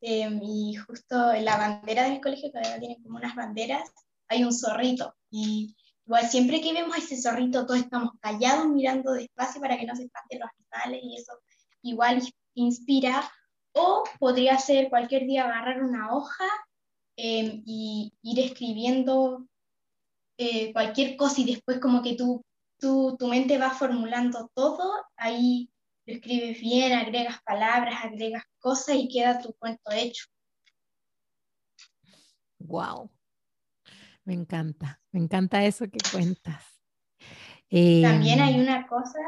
em, 0.00 0.40
y 0.42 0.74
justo 0.76 1.32
en 1.32 1.44
la 1.44 1.56
bandera 1.56 2.04
de 2.04 2.10
mi 2.10 2.20
colegio, 2.20 2.50
que 2.52 2.58
ahora 2.58 2.78
tiene 2.78 3.02
como 3.02 3.18
unas 3.18 3.34
banderas, 3.34 3.90
hay 4.28 4.44
un 4.44 4.52
zorrito 4.52 5.14
y 5.30 5.76
Igual 6.06 6.28
siempre 6.28 6.60
que 6.60 6.72
vemos 6.72 6.96
ese 6.96 7.20
zorrito 7.20 7.66
todos 7.66 7.80
estamos 7.80 8.12
callados 8.20 8.68
mirando 8.68 9.12
despacio 9.12 9.60
para 9.60 9.76
que 9.76 9.86
no 9.86 9.96
se 9.96 10.04
espanten 10.04 10.38
los 10.38 10.50
animales 10.72 11.00
y 11.02 11.16
eso 11.16 11.32
igual 11.82 12.22
inspira. 12.54 13.28
O 13.72 14.04
podría 14.18 14.56
ser 14.58 14.88
cualquier 14.88 15.26
día 15.26 15.44
agarrar 15.44 15.82
una 15.82 16.14
hoja 16.14 16.46
em, 17.16 17.62
y 17.66 18.12
ir 18.22 18.40
escribiendo 18.40 19.46
eh, 20.38 20.72
cualquier 20.72 21.16
cosa 21.16 21.40
y 21.40 21.44
después 21.44 21.80
como 21.80 22.02
que 22.02 22.14
tú, 22.14 22.42
tú, 22.78 23.16
tu 23.18 23.26
mente 23.26 23.58
va 23.58 23.70
formulando 23.70 24.50
todo, 24.54 25.04
ahí 25.16 25.70
lo 26.06 26.14
escribes 26.14 26.60
bien, 26.60 26.92
agregas 26.92 27.42
palabras, 27.42 28.04
agregas 28.04 28.44
cosas 28.60 28.96
y 28.96 29.08
queda 29.08 29.40
tu 29.40 29.52
cuento 29.54 29.90
hecho. 29.90 30.24
Wow, 32.60 33.10
me 34.26 34.34
encanta, 34.34 35.00
me 35.12 35.20
encanta 35.20 35.64
eso 35.64 35.86
que 35.88 35.98
cuentas. 36.10 36.62
también 37.70 38.40
hay 38.40 38.54
em, 38.54 38.60
una 38.60 38.86
cosa, 38.88 39.20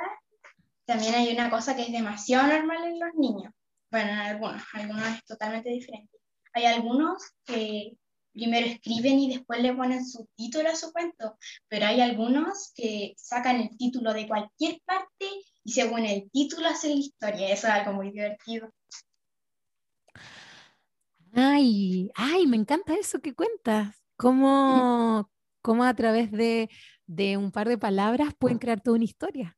también 0.84 1.14
hay 1.14 1.32
una 1.32 1.48
cosa 1.50 1.76
que 1.76 1.82
es 1.82 1.92
demasiado 1.92 2.48
normal 2.48 2.84
en 2.84 3.00
los 3.00 3.14
niños. 3.14 3.52
Bueno, 3.90 4.10
en 4.10 4.18
algunos, 4.18 4.62
algunos 4.74 5.08
es 5.08 5.24
totalmente 5.24 5.70
diferente. 5.70 6.18
Hay 6.52 6.66
algunos 6.66 7.22
que 7.44 7.96
primero 8.32 8.66
escriben 8.66 9.20
y 9.20 9.34
después 9.34 9.62
le 9.62 9.72
ponen 9.72 10.04
su 10.04 10.28
título 10.34 10.68
a 10.68 10.76
su 10.76 10.92
cuento, 10.92 11.38
pero 11.68 11.86
hay 11.86 12.00
algunos 12.00 12.72
que 12.74 13.14
sacan 13.16 13.60
el 13.60 13.76
título 13.76 14.12
de 14.12 14.26
cualquier 14.26 14.80
parte 14.84 15.26
y 15.62 15.72
según 15.72 16.04
el 16.06 16.28
título 16.32 16.66
hacen 16.66 16.90
la 16.90 17.00
historia. 17.00 17.52
Eso 17.52 17.68
es 17.68 17.72
algo 17.72 17.92
muy 17.92 18.10
divertido. 18.10 18.72
Ay, 21.32 22.10
ay, 22.16 22.48
me 22.48 22.56
encanta 22.56 22.94
eso 22.94 23.20
que 23.20 23.34
cuentas. 23.34 23.97
¿Cómo, 24.18 25.30
cómo 25.62 25.84
a 25.84 25.94
través 25.94 26.32
de, 26.32 26.68
un 27.36 27.52
par 27.52 27.68
de 27.68 27.78
palabras 27.78 28.34
pueden 28.36 28.58
crear 28.58 28.80
toda 28.80 28.96
una 28.96 29.04
historia? 29.04 29.56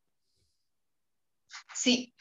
Sí. 1.74 2.14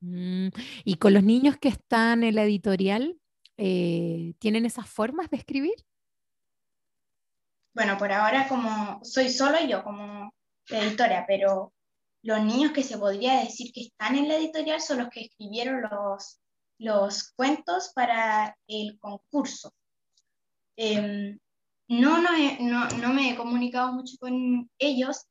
Mm, 0.00 0.48
y 0.84 0.96
con 0.96 1.12
los 1.12 1.22
niños 1.22 1.58
que 1.58 1.68
están 1.68 2.24
en 2.24 2.36
la 2.36 2.44
editorial, 2.44 3.20
eh, 3.58 4.32
¿tienen 4.38 4.64
esas 4.64 4.88
formas 4.88 5.28
de 5.28 5.36
escribir? 5.36 5.74
Bueno, 7.74 7.98
por 7.98 8.12
ahora 8.12 8.48
como 8.48 9.04
soy 9.04 9.28
solo 9.28 9.58
yo 9.68 9.84
como 9.84 10.32
editora, 10.70 11.26
pero 11.28 11.74
los 12.22 12.42
niños 12.42 12.72
que 12.72 12.82
se 12.82 12.96
podría 12.96 13.40
decir 13.40 13.72
que 13.74 13.82
están 13.82 14.16
en 14.16 14.28
la 14.28 14.36
editorial 14.36 14.80
son 14.80 14.98
los 15.00 15.10
que 15.10 15.26
escribieron 15.26 15.82
los, 15.82 16.40
los 16.78 17.32
cuentos 17.34 17.92
para 17.94 18.56
el 18.66 18.98
concurso. 18.98 19.74
Em, 20.76 21.38
no, 21.88 22.20
no, 22.20 22.30
no, 22.60 22.88
no, 22.98 23.14
me 23.14 23.30
he 23.30 23.36
comunicado 23.36 23.92
mucho 23.92 24.16
con 24.18 24.70
ellos. 24.78 25.26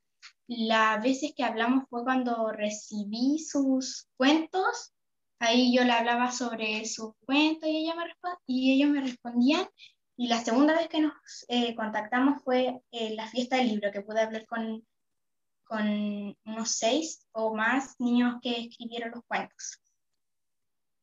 Las 0.47 1.01
veces 1.01 1.33
que 1.35 1.43
hablamos 1.43 1.85
fue 1.89 2.03
cuando 2.03 2.51
recibí 2.51 3.39
sus 3.39 4.07
cuentos. 4.17 4.93
Ahí 5.39 5.75
yo 5.75 5.83
le 5.83 5.91
hablaba 5.91 6.31
sobre 6.31 6.85
sus 6.85 7.13
cuentos 7.25 7.69
y, 7.69 7.77
ella 7.77 7.95
me 7.95 8.03
y 8.47 8.73
ellos 8.73 8.89
me 8.89 9.01
respondían. 9.01 9.67
Y 10.17 10.27
la 10.27 10.43
segunda 10.43 10.73
vez 10.73 10.87
que 10.87 11.01
nos 11.01 11.13
eh, 11.49 11.75
contactamos 11.75 12.41
fue 12.43 12.81
en 12.91 13.15
la 13.15 13.27
fiesta 13.27 13.57
del 13.57 13.67
libro, 13.67 13.91
que 13.91 14.01
pude 14.01 14.21
hablar 14.21 14.45
con, 14.45 14.87
con 15.65 16.37
unos 16.45 16.69
seis 16.69 17.27
o 17.33 17.53
más 17.53 17.95
niños 17.99 18.35
que 18.41 18.61
escribieron 18.61 19.11
los 19.11 19.25
cuentos. 19.27 19.81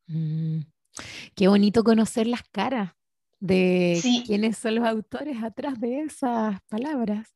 Mm, 0.07 0.61
qué 1.35 1.49
bonito 1.49 1.85
conocer 1.85 2.27
las 2.27 2.43
caras 2.51 2.95
de 3.43 4.01
quiénes 4.25 4.57
son 4.57 4.77
los 4.77 4.87
autores 4.87 5.43
atrás 5.43 5.81
de 5.81 6.03
esas 6.03 6.61
palabras. 6.69 7.35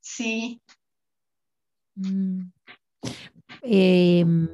Sí. 0.00 0.60
Mm. 1.94 2.50
Em, 3.62 4.48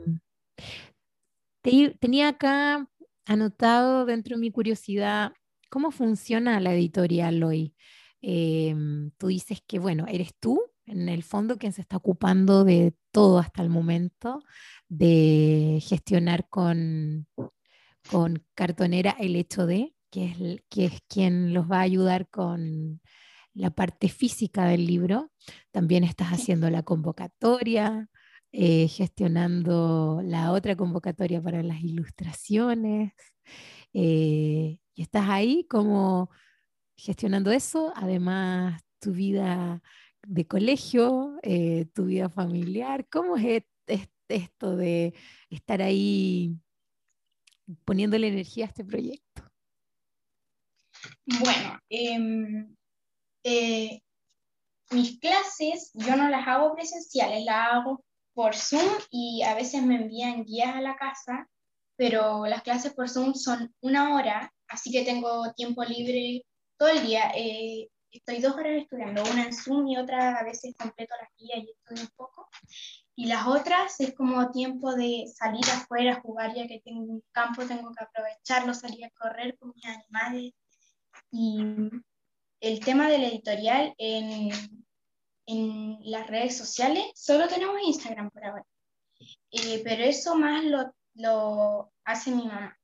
tenía 1.98 2.28
acá 2.28 2.86
anotado 3.24 4.04
dentro 4.04 4.36
de 4.36 4.40
mi 4.40 4.50
curiosidad 4.50 5.32
cómo 5.70 5.90
funciona 5.90 6.60
la 6.60 6.74
editorial 6.74 7.42
hoy. 7.42 7.74
Em, 8.20 9.10
tú 9.16 9.28
dices 9.28 9.62
que, 9.66 9.78
bueno, 9.78 10.04
eres 10.06 10.34
tú, 10.38 10.60
en 10.84 11.08
el 11.08 11.22
fondo, 11.22 11.56
quien 11.56 11.72
se 11.72 11.80
está 11.80 11.96
ocupando 11.96 12.64
de 12.64 12.94
todo 13.10 13.38
hasta 13.38 13.62
el 13.62 13.70
momento, 13.70 14.42
de 14.90 15.78
gestionar 15.82 16.46
con, 16.50 17.26
con 18.10 18.44
cartonera 18.54 19.16
el 19.18 19.34
hecho 19.36 19.66
de, 19.66 19.91
que 20.12 20.26
es, 20.26 20.62
que 20.68 20.84
es 20.84 21.00
quien 21.08 21.54
los 21.54 21.70
va 21.70 21.78
a 21.78 21.82
ayudar 21.82 22.28
con 22.28 23.00
la 23.54 23.70
parte 23.70 24.08
física 24.08 24.66
del 24.66 24.86
libro, 24.86 25.32
también 25.70 26.04
estás 26.04 26.28
haciendo 26.28 26.70
la 26.70 26.82
convocatoria, 26.82 28.08
eh, 28.52 28.88
gestionando 28.88 30.20
la 30.22 30.52
otra 30.52 30.76
convocatoria 30.76 31.42
para 31.42 31.62
las 31.62 31.80
ilustraciones, 31.82 33.14
eh, 33.94 34.78
y 34.94 35.02
estás 35.02 35.28
ahí 35.28 35.66
como 35.68 36.30
gestionando 36.94 37.50
eso, 37.50 37.92
además 37.96 38.82
tu 39.00 39.12
vida 39.12 39.82
de 40.26 40.46
colegio, 40.46 41.38
eh, 41.42 41.86
tu 41.94 42.04
vida 42.06 42.28
familiar, 42.28 43.08
¿cómo 43.08 43.36
es 43.38 43.64
esto 44.28 44.76
de 44.76 45.14
estar 45.50 45.80
ahí 45.82 46.58
poniéndole 47.84 48.28
energía 48.28 48.66
a 48.66 48.68
este 48.68 48.84
proyecto? 48.84 49.51
Bueno, 51.40 51.78
em, 51.88 52.76
mis 54.90 55.18
clases 55.20 55.90
yo 55.94 56.16
no 56.16 56.28
las 56.28 56.46
hago 56.46 56.74
presenciales, 56.74 57.44
las 57.44 57.72
hago 57.72 58.04
por 58.34 58.54
Zoom 58.54 58.88
y 59.10 59.42
a 59.42 59.54
veces 59.54 59.82
me 59.82 59.96
envían 59.96 60.44
guías 60.44 60.74
a 60.74 60.80
la 60.80 60.96
casa, 60.96 61.48
pero 61.96 62.46
las 62.46 62.62
clases 62.62 62.92
por 62.94 63.08
Zoom 63.08 63.34
son 63.34 63.74
una 63.80 64.14
hora, 64.14 64.52
así 64.68 64.90
que 64.90 65.04
tengo 65.04 65.52
tiempo 65.54 65.84
libre 65.84 66.42
todo 66.78 66.88
el 66.88 67.06
día. 67.06 67.32
Eh, 67.34 67.88
estoy 68.10 68.40
dos 68.40 68.54
horas 68.54 68.82
estudiando, 68.82 69.22
una 69.22 69.44
en 69.44 69.52
Zoom 69.52 69.86
y 69.88 69.96
otra 69.96 70.36
a 70.36 70.44
veces 70.44 70.74
completo 70.78 71.14
las 71.20 71.30
guías 71.36 71.58
y 71.58 71.70
estudio 71.70 72.02
un 72.02 72.16
poco. 72.16 72.48
Y 73.14 73.26
las 73.26 73.46
otras 73.46 74.00
es 74.00 74.14
como 74.14 74.50
tiempo 74.50 74.94
de 74.94 75.24
salir 75.34 75.64
afuera, 75.66 76.20
jugar, 76.22 76.54
ya 76.54 76.66
que 76.66 76.80
tengo 76.84 77.02
un 77.02 77.22
campo, 77.32 77.66
tengo 77.66 77.92
que 77.92 78.04
aprovecharlo, 78.04 78.74
salir 78.74 79.04
a 79.04 79.10
correr 79.10 79.56
con 79.58 79.72
mis 79.74 79.84
animales. 79.84 80.52
Y 81.32 81.60
el 82.60 82.80
tema 82.80 83.08
de 83.08 83.18
la 83.18 83.28
editorial 83.28 83.94
en, 83.98 84.50
en 85.46 85.98
las 86.04 86.26
redes 86.28 86.56
sociales, 86.56 87.04
solo 87.14 87.48
tenemos 87.48 87.80
Instagram 87.82 88.30
por 88.30 88.44
ahora. 88.44 88.66
Eh, 89.50 89.80
pero 89.84 90.04
eso 90.04 90.36
más 90.36 90.64
lo, 90.64 90.94
lo 91.14 91.92
hace 92.04 92.30
mi 92.30 92.46
mamá. 92.46 92.78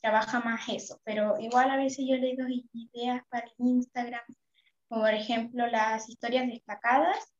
Trabaja 0.00 0.40
más 0.40 0.68
eso. 0.68 1.00
Pero 1.04 1.38
igual 1.40 1.70
a 1.70 1.76
veces 1.76 2.04
yo 2.08 2.16
le 2.16 2.36
doy 2.36 2.68
ideas 2.72 3.22
para 3.28 3.50
Instagram, 3.58 4.24
como 4.88 5.02
por 5.02 5.14
ejemplo 5.14 5.66
las 5.66 6.08
historias 6.08 6.46
destacadas. 6.46 7.32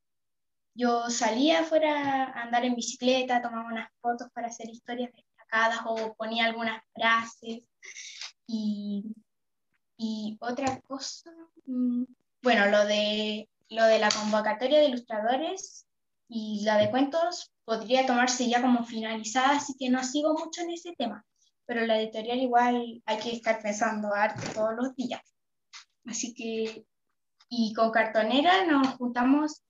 Yo 0.74 1.10
salía 1.10 1.60
afuera 1.60 2.24
a 2.24 2.42
andar 2.42 2.64
en 2.64 2.76
bicicleta, 2.76 3.42
tomaba 3.42 3.66
unas 3.66 3.90
fotos 4.00 4.28
para 4.32 4.46
hacer 4.46 4.68
historias 4.68 5.10
destacadas 5.12 5.80
o 5.86 6.14
ponía 6.14 6.46
algunas 6.46 6.82
frases. 6.94 7.62
Y, 8.46 9.04
y 9.98 10.38
otra 10.40 10.80
cosa, 10.80 11.30
mm, 11.66 12.04
bueno, 12.42 12.66
lo 12.66 12.86
de 12.86 13.48
lo 13.70 13.84
de 13.84 13.98
la 13.98 14.08
convocatoria 14.10 14.78
de 14.78 14.86
ilustradores 14.86 15.86
y 16.28 16.62
la 16.64 16.78
de 16.78 16.90
cuentos 16.90 17.52
podría 17.64 18.06
tomarse 18.06 18.48
ya 18.48 18.62
como 18.62 18.84
finalizada, 18.84 19.56
así 19.56 19.74
que 19.78 19.90
no 19.90 20.02
sigo 20.02 20.32
mucho 20.32 20.62
en 20.62 20.70
ese 20.70 20.94
tema, 20.96 21.26
pero 21.66 21.84
la 21.86 21.98
editorial 22.00 22.38
igual 22.38 23.02
hay 23.04 23.18
que 23.18 23.32
estar 23.32 23.60
pensando 23.60 24.14
arte 24.14 24.48
todos 24.54 24.74
los 24.74 24.94
días. 24.96 25.20
Así 26.06 26.32
que, 26.32 26.86
y 27.50 27.74
con 27.74 27.90
cartonera 27.90 28.64
nos 28.64 28.94
juntamos 28.94 29.62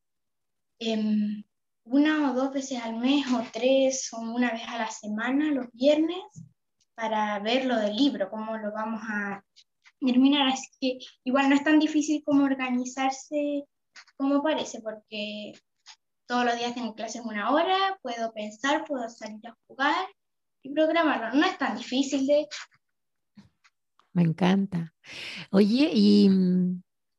em, 0.78 1.42
una 1.84 2.30
o 2.30 2.34
dos 2.34 2.52
veces 2.52 2.80
al 2.80 2.96
mes 2.96 3.26
o 3.32 3.42
tres 3.52 4.12
o 4.12 4.20
una 4.20 4.52
vez 4.52 4.62
a 4.68 4.78
la 4.78 4.90
semana, 4.90 5.52
los 5.52 5.72
viernes, 5.72 6.22
para 6.94 7.38
ver 7.40 7.64
lo 7.64 7.76
del 7.76 7.96
libro, 7.96 8.30
cómo 8.30 8.56
lo 8.58 8.72
vamos 8.72 9.00
a 9.08 9.42
terminar. 10.00 10.48
Así 10.48 10.68
que 10.80 10.98
igual 11.24 11.48
no 11.48 11.54
es 11.54 11.64
tan 11.64 11.78
difícil 11.78 12.22
como 12.24 12.44
organizarse 12.44 13.64
como 14.16 14.42
parece, 14.42 14.80
porque 14.80 15.52
todos 16.26 16.44
los 16.44 16.58
días 16.58 16.74
tengo 16.74 16.94
clases 16.94 17.22
una 17.24 17.50
hora, 17.50 17.98
puedo 18.02 18.32
pensar, 18.32 18.84
puedo 18.84 19.08
salir 19.08 19.46
a 19.46 19.56
jugar 19.66 20.06
y 20.62 20.72
programarlo. 20.72 21.38
No 21.38 21.46
es 21.46 21.56
tan 21.58 21.76
difícil, 21.76 22.26
de 22.26 22.40
hecho. 22.40 22.58
Me 24.12 24.22
encanta. 24.22 24.94
Oye, 25.50 25.90
¿y 25.92 26.28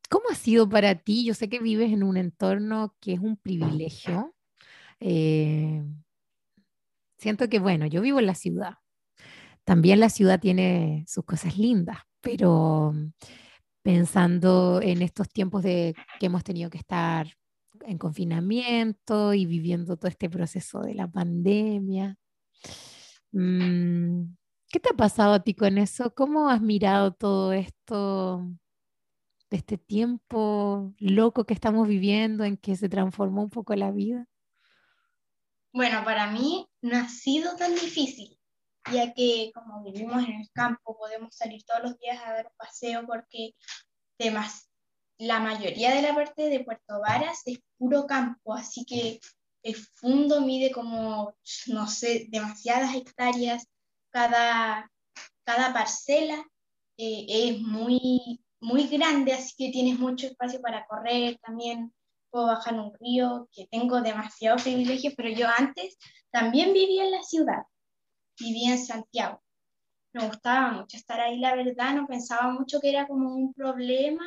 cómo 0.09 0.25
ha 0.29 0.35
sido 0.35 0.67
para 0.67 0.95
ti? 0.95 1.25
Yo 1.25 1.33
sé 1.33 1.49
que 1.49 1.59
vives 1.59 1.91
en 1.91 2.03
un 2.03 2.17
entorno 2.17 2.95
que 2.99 3.13
es 3.13 3.19
un 3.19 3.37
privilegio. 3.37 4.35
Eh, 4.99 5.83
siento 7.17 7.47
que, 7.49 7.59
bueno, 7.59 7.85
yo 7.87 8.01
vivo 8.01 8.19
en 8.19 8.25
la 8.25 8.35
ciudad. 8.35 8.75
También 9.63 9.99
la 9.99 10.09
ciudad 10.09 10.39
tiene 10.39 11.05
sus 11.07 11.23
cosas 11.25 11.57
lindas, 11.57 11.99
pero 12.21 12.93
pensando 13.81 14.81
en 14.81 15.01
estos 15.01 15.29
tiempos 15.29 15.63
de 15.63 15.95
que 16.19 16.25
hemos 16.25 16.43
tenido 16.43 16.69
que 16.69 16.77
estar 16.77 17.27
en 17.81 17.97
confinamiento 17.97 19.33
y 19.33 19.45
viviendo 19.45 19.97
todo 19.97 20.09
este 20.09 20.29
proceso 20.29 20.81
de 20.81 20.95
la 20.95 21.07
pandemia. 21.07 22.17
Mm, 23.31 24.35
¿Qué 24.67 24.79
te 24.79 24.89
ha 24.89 24.97
pasado 24.97 25.33
a 25.33 25.43
ti 25.43 25.55
con 25.55 25.77
eso? 25.77 26.13
¿Cómo 26.13 26.49
has 26.49 26.61
mirado 26.61 27.13
todo 27.13 27.53
esto 27.53 28.45
de 29.49 29.57
este 29.57 29.77
tiempo 29.77 30.93
loco 30.99 31.45
que 31.45 31.53
estamos 31.53 31.87
viviendo 31.87 32.43
en 32.43 32.57
que 32.57 32.75
se 32.75 32.89
transformó 32.89 33.41
un 33.41 33.49
poco 33.49 33.75
la 33.75 33.91
vida? 33.91 34.27
Bueno, 35.71 36.03
para 36.03 36.31
mí 36.31 36.67
no 36.81 36.97
ha 36.97 37.07
sido 37.07 37.55
tan 37.55 37.73
difícil, 37.73 38.38
ya 38.91 39.13
que 39.13 39.51
como 39.53 39.83
vivimos 39.83 40.23
en 40.23 40.41
el 40.41 40.49
campo, 40.51 40.97
podemos 40.97 41.35
salir 41.35 41.63
todos 41.63 41.83
los 41.83 41.99
días 41.99 42.19
a 42.23 42.33
dar 42.33 42.45
un 42.47 42.57
paseo 42.57 43.05
porque 43.05 43.55
temas, 44.17 44.69
la 45.17 45.39
mayoría 45.39 45.93
de 45.93 46.01
la 46.01 46.15
parte 46.15 46.49
de 46.49 46.63
Puerto 46.63 46.99
Varas 46.99 47.41
es 47.45 47.59
puro 47.77 48.05
campo, 48.05 48.53
así 48.53 48.85
que 48.85 49.19
el 49.63 49.75
fondo 49.75 50.41
mide 50.41 50.71
como, 50.71 51.33
no 51.67 51.87
sé, 51.87 52.27
demasiadas 52.29 52.95
hectáreas, 52.95 53.67
cada, 54.11 54.89
cada 55.43 55.73
parcela 55.73 56.45
eh, 56.97 57.25
es 57.27 57.61
muy, 57.61 58.41
muy 58.61 58.87
grande, 58.87 59.33
así 59.33 59.53
que 59.57 59.71
tienes 59.71 59.99
mucho 59.99 60.27
espacio 60.27 60.61
para 60.61 60.85
correr, 60.85 61.37
también. 61.39 61.93
Puedo 62.31 62.45
bajar 62.45 62.75
un 62.75 62.93
río, 62.99 63.49
que 63.51 63.65
tengo 63.71 64.01
demasiados 64.01 64.61
privilegios, 64.61 65.15
pero 65.17 65.29
yo 65.29 65.47
antes 65.57 65.97
también 66.29 66.73
vivía 66.73 67.05
en 67.05 67.11
la 67.11 67.23
ciudad 67.23 67.63
vivía 68.39 68.71
en 68.71 68.85
Santiago. 68.85 69.41
Me 70.13 70.27
gustaba 70.27 70.71
mucho 70.71 70.97
estar 70.97 71.19
ahí, 71.19 71.39
la 71.39 71.55
verdad, 71.55 71.93
no 71.93 72.07
pensaba 72.07 72.51
mucho 72.51 72.79
que 72.79 72.89
era 72.89 73.07
como 73.07 73.35
un 73.35 73.53
problema. 73.53 74.25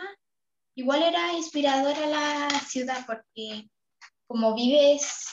Igual 0.74 1.02
era 1.02 1.32
inspiradora 1.32 2.06
la 2.06 2.48
ciudad 2.60 3.04
porque 3.06 3.68
como 4.26 4.54
vives, 4.54 5.26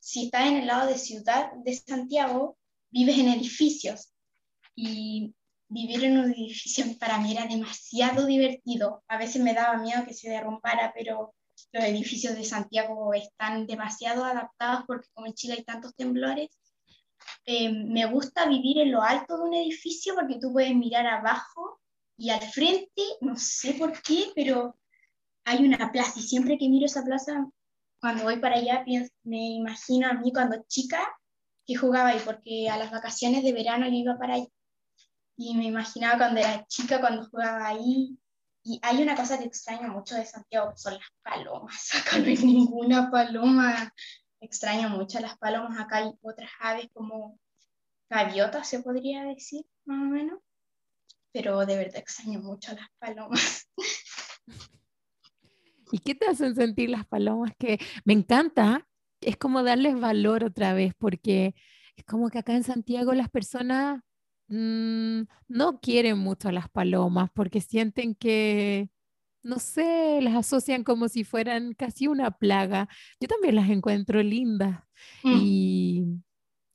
si 0.00 0.26
estás 0.26 0.48
en 0.48 0.56
el 0.58 0.66
lado 0.66 0.88
de 0.88 0.98
ciudad 0.98 1.52
de 1.64 1.74
Santiago, 1.74 2.58
vives 2.90 3.16
en 3.18 3.28
edificios 3.28 4.12
y 4.74 5.34
vivir 5.68 6.04
en 6.04 6.18
un 6.18 6.32
edificio 6.32 6.84
para 6.98 7.18
mí 7.18 7.32
era 7.32 7.46
demasiado 7.46 8.26
divertido. 8.26 9.02
A 9.08 9.16
veces 9.16 9.42
me 9.42 9.54
daba 9.54 9.78
miedo 9.78 10.04
que 10.04 10.12
se 10.12 10.28
derrumbara, 10.28 10.92
pero 10.94 11.34
los 11.72 11.84
edificios 11.84 12.34
de 12.34 12.44
Santiago 12.44 13.14
están 13.14 13.66
demasiado 13.66 14.24
adaptados 14.24 14.84
porque 14.86 15.08
como 15.14 15.28
en 15.28 15.34
Chile 15.34 15.54
hay 15.54 15.64
tantos 15.64 15.94
temblores, 15.94 16.50
eh, 17.44 17.72
me 17.72 18.06
gusta 18.06 18.46
vivir 18.46 18.78
en 18.78 18.92
lo 18.92 19.02
alto 19.02 19.36
de 19.36 19.42
un 19.44 19.54
edificio 19.54 20.14
porque 20.14 20.38
tú 20.40 20.52
puedes 20.52 20.74
mirar 20.74 21.06
abajo 21.06 21.80
y 22.16 22.30
al 22.30 22.42
frente, 22.42 23.02
no 23.20 23.36
sé 23.36 23.74
por 23.74 24.00
qué, 24.02 24.32
pero 24.34 24.76
hay 25.44 25.64
una 25.64 25.90
plaza 25.90 26.20
y 26.20 26.22
siempre 26.22 26.56
que 26.56 26.68
miro 26.68 26.86
esa 26.86 27.02
plaza, 27.02 27.48
cuando 28.00 28.24
voy 28.24 28.38
para 28.38 28.56
allá, 28.56 28.84
me 29.24 29.54
imagino 29.54 30.08
a 30.08 30.14
mí 30.14 30.32
cuando 30.32 30.64
chica 30.68 31.00
que 31.66 31.76
jugaba 31.76 32.10
ahí, 32.10 32.20
porque 32.24 32.68
a 32.68 32.76
las 32.76 32.90
vacaciones 32.90 33.44
de 33.44 33.52
verano 33.52 33.86
yo 33.86 33.94
iba 33.94 34.18
para 34.18 34.34
ahí. 34.34 34.48
Y 35.36 35.54
me 35.54 35.64
imaginaba 35.64 36.18
cuando 36.18 36.40
era 36.40 36.66
chica, 36.66 37.00
cuando 37.00 37.28
jugaba 37.28 37.66
ahí. 37.66 38.18
Y 38.64 38.78
hay 38.82 39.02
una 39.02 39.16
cosa 39.16 39.38
que 39.38 39.44
extraño 39.44 39.88
mucho 39.88 40.14
de 40.14 40.24
Santiago, 40.24 40.72
son 40.76 40.94
las 40.94 41.08
palomas. 41.22 41.90
Acá 41.94 42.18
no 42.18 42.26
hay 42.26 42.36
ninguna 42.36 43.10
paloma 43.10 43.92
extraño 44.42 44.88
mucho 44.90 45.20
las 45.20 45.38
palomas. 45.38 45.80
Acá 45.80 45.98
hay 45.98 46.12
otras 46.20 46.50
aves 46.60 46.88
como 46.92 47.38
gaviotas, 48.10 48.68
se 48.68 48.80
podría 48.80 49.24
decir, 49.24 49.64
más 49.84 50.02
o 50.02 50.10
menos. 50.10 50.40
Pero 51.32 51.64
de 51.64 51.76
verdad 51.76 51.96
extraño 51.96 52.40
mucho 52.40 52.72
las 52.74 52.88
palomas. 52.98 53.68
¿Y 55.92 55.98
qué 55.98 56.14
te 56.14 56.26
hacen 56.26 56.54
sentir 56.54 56.90
las 56.90 57.06
palomas? 57.06 57.52
Que 57.58 57.78
me 58.04 58.12
encanta, 58.12 58.86
es 59.20 59.36
como 59.36 59.62
darles 59.62 59.98
valor 59.98 60.44
otra 60.44 60.74
vez, 60.74 60.94
porque 60.98 61.54
es 61.96 62.04
como 62.04 62.28
que 62.30 62.38
acá 62.38 62.54
en 62.54 62.64
Santiago 62.64 63.14
las 63.14 63.30
personas 63.30 64.02
mm, 64.48 65.22
no 65.48 65.80
quieren 65.80 66.18
mucho 66.18 66.48
a 66.48 66.52
las 66.52 66.68
palomas 66.68 67.30
porque 67.34 67.60
sienten 67.60 68.14
que 68.14 68.90
no 69.42 69.58
sé, 69.58 70.20
las 70.22 70.34
asocian 70.34 70.84
como 70.84 71.08
si 71.08 71.24
fueran 71.24 71.74
casi 71.74 72.06
una 72.06 72.30
plaga. 72.30 72.88
Yo 73.20 73.28
también 73.28 73.56
las 73.56 73.68
encuentro 73.70 74.22
lindas. 74.22 74.80
Mm. 75.22 75.38
Y 75.40 76.04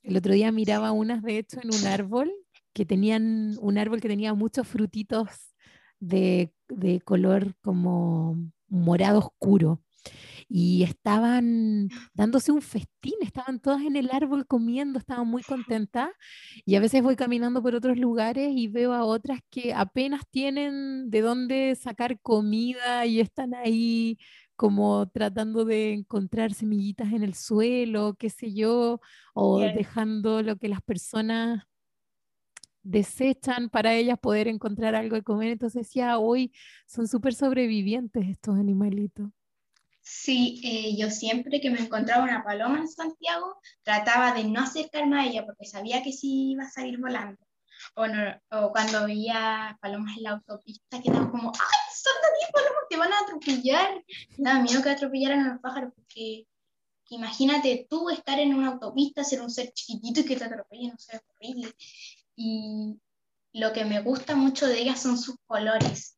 el 0.04 0.18
otro 0.18 0.34
día 0.34 0.52
miraba 0.52 0.92
unas, 0.92 1.24
de 1.24 1.38
hecho, 1.38 1.60
en 1.62 1.74
un 1.74 1.88
árbol, 1.88 2.32
que 2.74 2.86
tenían 2.86 3.56
un 3.60 3.78
árbol 3.78 4.02
que 4.02 4.08
tenía 4.08 4.34
muchos 4.34 4.68
frutitos 4.68 5.30
de, 6.00 6.54
color 7.06 7.56
como 7.62 8.38
morado 8.68 9.20
oscuro 9.20 9.82
y 10.50 10.84
estaban 10.84 11.90
dándose 12.14 12.52
un 12.52 12.62
festín, 12.62 13.16
estaban 13.22 13.60
todas 13.60 13.82
en 13.82 13.96
el 13.96 14.10
árbol 14.12 14.46
comiendo, 14.48 15.00
estaban 15.00 15.28
muy 15.28 15.44
contentas 15.44 16.10
y 16.66 16.76
a 16.76 16.80
veces 16.80 17.04
voy 17.04 17.16
caminando 17.16 17.62
por 17.62 17.76
otros 17.76 17.98
lugares 17.98 18.52
y 18.56 18.68
veo 18.68 18.94
a 18.94 19.04
otras 19.06 19.40
que 19.50 19.74
apenas 19.74 20.22
tienen 20.30 21.10
de 21.10 21.22
dónde 21.22 21.76
sacar 21.76 22.20
comida 22.22 23.06
y 23.06 23.20
están 23.20 23.54
ahí 23.56 24.18
como 24.56 25.08
tratando 25.10 25.66
de 25.66 25.94
encontrar 25.94 26.54
semillitas 26.54 27.14
en 27.14 27.24
el 27.24 27.36
suelo, 27.36 28.16
qué 28.18 28.30
sé 28.30 28.54
yo, 28.54 29.00
o 29.34 29.70
dejando 29.70 30.42
lo 30.42 30.58
que 30.58 30.68
las 30.70 30.82
personas 30.82 31.64
desechan 32.84 33.70
para 33.70 33.94
ellas 33.96 34.18
poder 34.20 34.48
encontrar 34.48 34.96
algo 34.96 35.16
de 35.16 35.24
comer. 35.24 35.50
Entonces 35.52 35.92
ya 35.94 36.18
hoy 36.20 36.52
son 36.88 37.08
súper 37.08 37.34
sobrevivientes 37.36 38.28
estos 38.28 38.58
animalitos. 38.58 39.30
Sí, 40.10 40.62
eh, 40.64 40.96
yo 40.96 41.12
siempre 41.12 41.60
que 41.60 41.70
me 41.70 41.82
encontraba 41.82 42.24
una 42.24 42.42
paloma 42.42 42.80
en 42.80 42.88
Santiago, 42.88 43.60
trataba 43.84 44.32
de 44.34 44.46
no 44.46 44.62
acercarme 44.62 45.20
a 45.20 45.26
ella 45.26 45.46
porque 45.46 45.66
sabía 45.66 46.02
que 46.02 46.14
sí 46.14 46.52
iba 46.52 46.64
a 46.64 46.70
salir 46.70 46.98
volando. 46.98 47.46
O, 47.94 48.06
o 48.06 48.72
cuando 48.72 49.06
veía 49.06 49.78
palomas 49.82 50.16
en 50.16 50.24
la 50.24 50.30
autopista, 50.32 51.02
que 51.02 51.10
estaba 51.10 51.30
como, 51.30 51.50
¡ay, 51.50 51.94
son 51.94 52.14
de 52.22 52.54
palomas, 52.54 52.84
te 52.90 52.98
van 52.98 53.12
a 53.12 53.20
atropellar! 53.20 54.06
Me 54.38 54.50
daba 54.50 54.64
miedo 54.64 54.82
que 54.82 54.90
atropellaran 54.92 55.42
a 55.42 55.54
los 55.54 55.62
pájaros 55.62 55.92
porque 55.94 56.48
imagínate 57.10 57.86
tú 57.90 58.10
estar 58.10 58.40
en 58.40 58.54
una 58.54 58.70
autopista, 58.70 59.26
ser 59.26 59.42
un 59.42 59.52
ser 59.52 59.74
chiquitito 59.74 60.22
y 60.22 60.26
que 60.26 60.38
te 60.38 60.46
atropellen, 60.46 60.92
no 60.92 61.00
sé, 61.00 61.18
es 61.18 61.22
horrible. 61.36 61.74
Y 62.38 62.98
lo 63.52 63.74
que 63.74 63.84
me 63.84 64.00
gusta 64.02 64.38
mucho 64.38 64.68
de 64.68 64.80
ellas 64.80 65.02
son 65.02 65.18
sus 65.18 65.36
colores. 65.46 66.18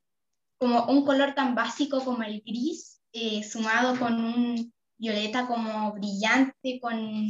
Como 0.60 0.86
un 0.86 1.04
color 1.06 1.34
tan 1.34 1.56
básico 1.56 2.06
como 2.06 2.21
el 2.21 2.41
gris, 2.41 2.99
eh, 3.13 3.43
sumado 3.43 3.98
con 4.00 4.24
un 4.24 4.74
violeta 4.98 5.48
como 5.48 5.91
brillante, 5.93 6.80
con, 6.82 7.28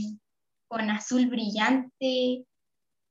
con 0.68 0.90
azul 0.90 1.28
brillante, 1.28 2.46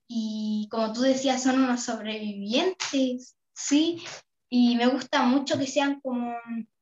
y 0.08 0.66
como 0.70 0.92
tú 0.92 1.02
decías, 1.02 1.42
son 1.42 1.62
unos 1.62 1.82
sobrevivientes, 1.82 3.36
¿sí? 3.54 4.02
Y 4.48 4.74
me 4.76 4.86
gusta 4.86 5.22
mucho 5.22 5.58
que 5.58 5.66
sean 5.66 6.00
como 6.00 6.34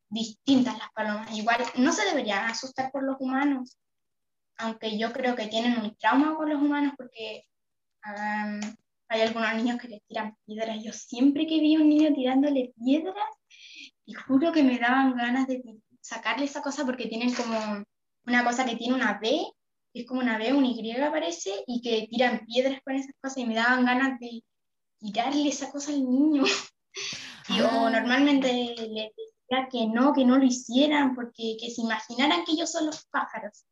distintas 0.08 0.78
las 0.78 0.92
palomas. 0.92 1.36
Igual 1.36 1.58
no 1.76 1.92
se 1.92 2.04
deberían 2.04 2.44
asustar 2.44 2.92
por 2.92 3.02
los 3.02 3.16
humanos, 3.18 3.76
aunque 4.58 4.96
yo 4.96 5.12
creo 5.12 5.34
que 5.34 5.48
tienen 5.48 5.78
un 5.80 5.96
trauma 5.96 6.36
con 6.36 6.48
los 6.48 6.62
humanos 6.62 6.94
porque 6.96 7.44
hay 9.08 9.20
algunos 9.20 9.54
niños 9.56 9.80
que 9.80 9.88
les 9.88 10.02
tiran 10.06 10.36
piedras. 10.46 10.82
Yo 10.84 10.92
siempre 10.92 11.48
que 11.48 11.58
vi 11.58 11.74
a 11.74 11.80
un 11.80 11.88
niño 11.88 12.14
tirándole 12.14 12.72
piedras, 12.76 13.26
y 14.06 14.14
juro 14.14 14.52
que 14.52 14.62
me 14.62 14.78
daban 14.78 15.16
ganas 15.16 15.48
de 15.48 15.62
sacarle 16.00 16.44
esa 16.44 16.62
cosa 16.62 16.86
porque 16.86 17.08
tienen 17.08 17.34
como 17.34 17.84
una 18.24 18.44
cosa 18.44 18.64
que 18.64 18.76
tiene 18.76 18.94
una 18.94 19.18
B, 19.18 19.44
que 19.92 20.00
es 20.00 20.06
como 20.06 20.20
una 20.20 20.38
B, 20.38 20.52
un 20.52 20.64
Y 20.64 20.94
parece, 20.94 21.64
y 21.66 21.80
que 21.82 22.06
tiran 22.08 22.46
piedras 22.46 22.80
con 22.84 22.94
esas 22.94 23.12
cosas 23.20 23.38
y 23.38 23.46
me 23.46 23.56
daban 23.56 23.84
ganas 23.84 24.18
de 24.20 24.44
tirarle 24.98 25.48
esa 25.48 25.70
cosa 25.70 25.92
al 25.92 26.08
niño. 26.08 26.44
y, 27.48 27.60
o 27.60 27.68
ah. 27.68 27.90
normalmente 27.90 28.52
le 28.52 29.12
decía 29.16 29.68
que 29.70 29.86
no, 29.88 30.12
que 30.12 30.24
no 30.24 30.38
lo 30.38 30.44
hicieran, 30.44 31.14
porque 31.14 31.56
que 31.60 31.70
se 31.70 31.82
imaginaran 31.82 32.44
que 32.44 32.52
ellos 32.52 32.70
son 32.70 32.86
los 32.86 33.04
pájaros. 33.06 33.64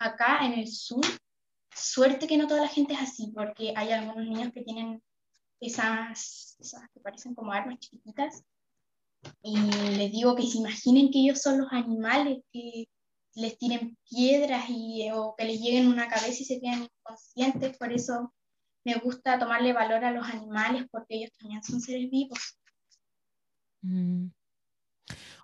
Acá 0.00 0.44
en 0.44 0.54
el 0.54 0.68
sur, 0.68 1.04
suerte 1.72 2.26
que 2.26 2.36
no 2.36 2.48
toda 2.48 2.62
la 2.62 2.68
gente 2.68 2.94
es 2.94 3.00
así, 3.00 3.32
porque 3.32 3.72
hay 3.76 3.92
algunos 3.92 4.26
niños 4.26 4.52
que 4.52 4.62
tienen 4.62 5.00
esas, 5.60 6.56
esas 6.58 6.88
que 6.90 7.00
parecen 7.00 7.34
como 7.34 7.52
armas 7.52 7.78
chiquititas, 7.78 8.44
y 9.42 9.56
les 9.96 10.12
digo 10.12 10.34
que 10.36 10.46
se 10.46 10.58
imaginen 10.58 11.10
que 11.10 11.20
ellos 11.20 11.40
son 11.40 11.58
los 11.58 11.72
animales, 11.72 12.38
que 12.52 12.88
les 13.34 13.58
tiren 13.58 13.96
piedras 14.08 14.64
y, 14.68 15.08
o 15.12 15.34
que 15.36 15.44
les 15.44 15.60
lleguen 15.60 15.88
una 15.88 16.08
cabeza 16.08 16.42
y 16.42 16.44
se 16.44 16.60
queden 16.60 16.84
inconscientes. 16.84 17.76
Por 17.78 17.92
eso 17.92 18.32
me 18.84 18.94
gusta 18.96 19.38
tomarle 19.38 19.72
valor 19.72 20.04
a 20.04 20.12
los 20.12 20.26
animales 20.26 20.86
porque 20.90 21.16
ellos 21.16 21.30
también 21.38 21.62
son 21.62 21.80
seres 21.80 22.10
vivos. 22.10 22.58
Mm. 23.82 24.28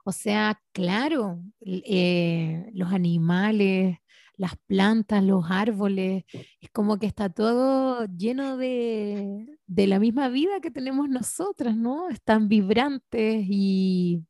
O 0.05 0.13
sea, 0.13 0.61
claro, 0.73 1.43
eh, 1.61 2.71
los 2.75 2.93
animales, 2.93 3.97
las 4.37 4.57
plantas, 4.67 5.23
los 5.23 5.45
árboles, 5.51 6.25
es 6.61 6.71
como 6.71 6.99
que 6.99 7.07
está 7.07 7.29
todo 7.29 8.07
lleno 8.07 8.57
de, 8.57 9.59
la 9.67 9.99
misma 9.99 10.29
vida 10.29 10.61
que 10.61 10.71
tenemos 10.71 11.09
nosotras, 11.09 11.77
¿no? 11.77 12.09
Están 12.09 12.49
vibrantes 12.49 13.45
y, 13.49 14.25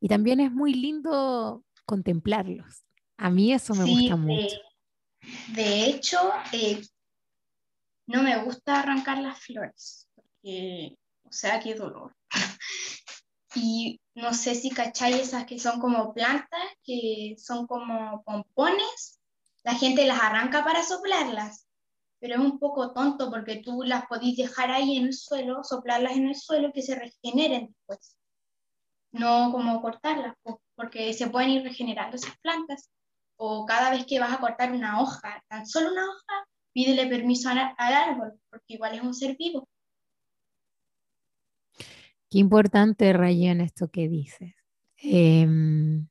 y 0.00 0.08
también 0.08 0.40
es 0.40 0.50
muy 0.50 0.74
lindo 0.74 1.64
contemplarlos. 1.84 2.84
A 3.16 3.30
mí 3.30 3.52
eso 3.52 3.74
me 3.74 3.84
gusta 3.84 4.16
mucho. 4.16 4.56
De 5.54 5.84
hecho, 5.86 6.18
eh, 6.52 6.80
no 8.06 8.22
me 8.22 8.42
gusta 8.42 8.80
arrancar 8.80 9.18
las 9.18 9.38
flores, 9.38 10.08
porque, 10.14 10.96
o 11.24 11.32
sea, 11.32 11.60
qué 11.60 11.74
dolor. 11.74 12.16
y 13.54 14.00
no 14.14 14.32
sé 14.34 14.54
si 14.54 14.70
cacháis 14.70 15.16
esas 15.16 15.46
que 15.46 15.58
son 15.58 15.80
como 15.80 16.12
plantas, 16.12 16.62
que 16.84 17.34
son 17.38 17.66
como 17.66 18.22
pompones, 18.24 19.20
la 19.64 19.74
gente 19.74 20.06
las 20.06 20.20
arranca 20.22 20.64
para 20.64 20.82
soplarlas, 20.82 21.66
pero 22.18 22.34
es 22.34 22.40
un 22.40 22.58
poco 22.58 22.92
tonto 22.92 23.30
porque 23.30 23.56
tú 23.56 23.82
las 23.82 24.06
podís 24.06 24.36
dejar 24.36 24.70
ahí 24.70 24.96
en 24.96 25.06
el 25.06 25.14
suelo, 25.14 25.64
soplarlas 25.64 26.16
en 26.16 26.28
el 26.28 26.36
suelo 26.36 26.72
que 26.72 26.82
se 26.82 26.94
regeneren 26.94 27.68
después, 27.68 28.16
no 29.12 29.50
como 29.52 29.80
cortarlas, 29.82 30.36
porque 30.74 31.12
se 31.12 31.28
pueden 31.28 31.50
ir 31.50 31.62
regenerando 31.62 32.16
esas 32.16 32.36
plantas, 32.38 32.90
o 33.36 33.64
cada 33.64 33.90
vez 33.90 34.04
que 34.06 34.20
vas 34.20 34.32
a 34.32 34.40
cortar 34.40 34.72
una 34.72 35.00
hoja, 35.00 35.42
tan 35.48 35.66
solo 35.66 35.92
una 35.92 36.04
hoja, 36.04 36.46
pídele 36.72 37.06
permiso 37.06 37.48
al 37.48 37.74
árbol, 37.78 38.38
porque 38.50 38.74
igual 38.74 38.94
es 38.94 39.02
un 39.02 39.14
ser 39.14 39.36
vivo. 39.36 39.66
Qué 42.30 42.38
importante, 42.38 43.12
Rayen, 43.12 43.60
esto 43.60 43.90
que 43.90 44.08
dices. 44.08 44.54
Em, 44.98 46.06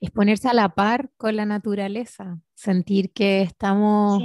es 0.00 0.10
ponerse 0.10 0.48
a 0.48 0.54
la 0.54 0.74
par 0.74 1.10
con 1.16 1.36
la 1.36 1.46
naturaleza, 1.46 2.40
sentir 2.54 3.12
que 3.12 3.42
estamos 3.42 4.24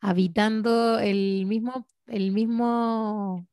habitando 0.00 1.00
el 1.00 1.44
mismo, 1.46 1.86
el 2.06 2.30
mismo 2.30 3.48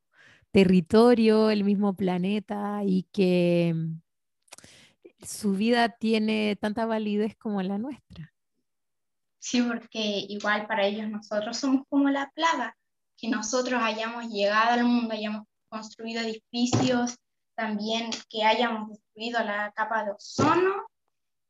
territorio, 0.51 1.49
el 1.49 1.63
mismo 1.63 1.95
planeta 1.95 2.83
y 2.85 3.07
que 3.11 3.73
su 5.23 5.53
vida 5.53 5.89
tiene 5.89 6.55
tanta 6.55 6.85
validez 6.85 7.35
como 7.35 7.63
la 7.63 7.79
nuestra. 7.79 8.31
Sí, 9.39 9.61
porque 9.63 10.25
igual 10.29 10.67
para 10.67 10.85
ellos 10.85 11.09
nosotros 11.09 11.57
somos 11.57 11.87
como 11.89 12.09
la 12.09 12.29
plaga, 12.35 12.77
que 13.17 13.27
nosotros 13.27 13.81
hayamos 13.81 14.27
llegado 14.27 14.73
al 14.73 14.83
mundo, 14.83 15.13
hayamos 15.13 15.47
construido 15.69 16.21
edificios, 16.21 17.15
también 17.55 18.09
que 18.29 18.43
hayamos 18.43 18.89
destruido 18.89 19.43
la 19.43 19.71
capa 19.75 20.05
de 20.05 20.11
ozono 20.11 20.87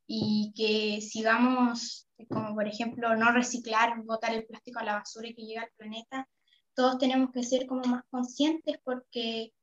y 0.07 0.51
que 0.55 1.01
sigamos, 1.01 2.07
como 2.29 2.55
por 2.55 2.67
ejemplo, 2.67 3.15
no 3.15 3.31
reciclar, 3.31 4.01
botar 4.03 4.33
el 4.33 4.45
plástico 4.45 4.79
a 4.79 4.83
la 4.83 4.95
basura 4.95 5.27
y 5.27 5.35
que 5.35 5.43
llegue 5.43 5.59
al 5.59 5.71
planeta. 5.77 6.27
Todos 6.73 6.97
tenemos 6.97 7.31
que 7.31 7.43
ser 7.43 7.67
como 7.67 7.83
más 7.83 8.03
conscientes 8.09 8.79
porque 8.83 9.53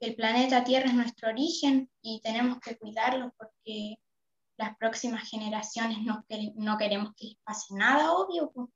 el 0.00 0.16
planeta 0.16 0.64
Tierra 0.64 0.86
es 0.86 0.94
nuestro 0.94 1.28
origen 1.28 1.88
y 2.02 2.20
tenemos 2.20 2.58
que 2.58 2.76
cuidarlo 2.76 3.32
porque 3.38 3.96
las 4.56 4.76
próximas 4.76 5.28
generaciones 5.28 5.98
no, 6.02 6.24
no 6.56 6.78
queremos 6.78 7.14
que 7.14 7.26
les 7.26 7.36
pase 7.44 7.74
nada, 7.74 8.12
obvio. 8.12 8.50
Pues 8.50 8.68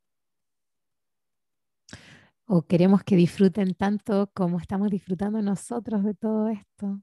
o 2.47 2.63
queremos 2.63 3.03
que 3.03 3.17
disfruten 3.17 3.75
tanto 3.75 4.31
como 4.33 4.59
estamos 4.59 4.91
disfrutando 4.91 5.43
nosotros 5.43 6.05
de 6.05 6.15
todo 6.15 6.49
esto. 6.49 7.01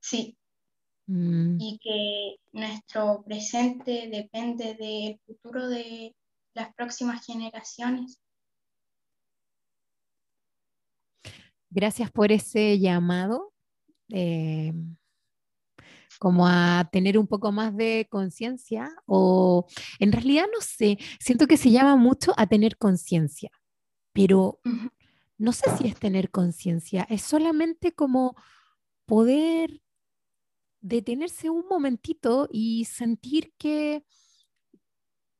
Sí. 0.00 0.36
Mm. 1.06 1.58
Y 1.60 1.78
que 1.78 2.36
nuestro 2.52 3.22
presente 3.24 4.08
depende 4.10 4.74
del 4.74 5.20
futuro 5.26 5.68
de 5.68 6.16
las 6.54 6.74
próximas 6.74 7.24
generaciones. 7.24 8.20
Gracias 11.68 12.10
por 12.10 12.32
ese 12.32 12.78
llamado, 12.78 13.52
eh, 14.08 14.72
como 16.18 16.46
a 16.48 16.88
tener 16.90 17.18
un 17.18 17.26
poco 17.26 17.52
más 17.52 17.76
de 17.76 18.06
conciencia, 18.10 18.88
o 19.04 19.66
en 19.98 20.12
realidad 20.12 20.46
no 20.50 20.62
sé, 20.62 20.96
siento 21.20 21.46
que 21.46 21.58
se 21.58 21.70
llama 21.70 21.96
mucho 21.96 22.32
a 22.38 22.46
tener 22.46 22.78
conciencia 22.78 23.50
pero 24.16 24.60
no 25.36 25.52
sé 25.52 25.64
si 25.76 25.86
es 25.86 25.94
tener 25.94 26.30
conciencia, 26.30 27.06
es 27.10 27.20
solamente 27.20 27.92
como 27.92 28.34
poder 29.04 29.82
detenerse 30.80 31.50
un 31.50 31.66
momentito 31.68 32.48
y 32.50 32.86
sentir 32.86 33.52
que, 33.58 34.04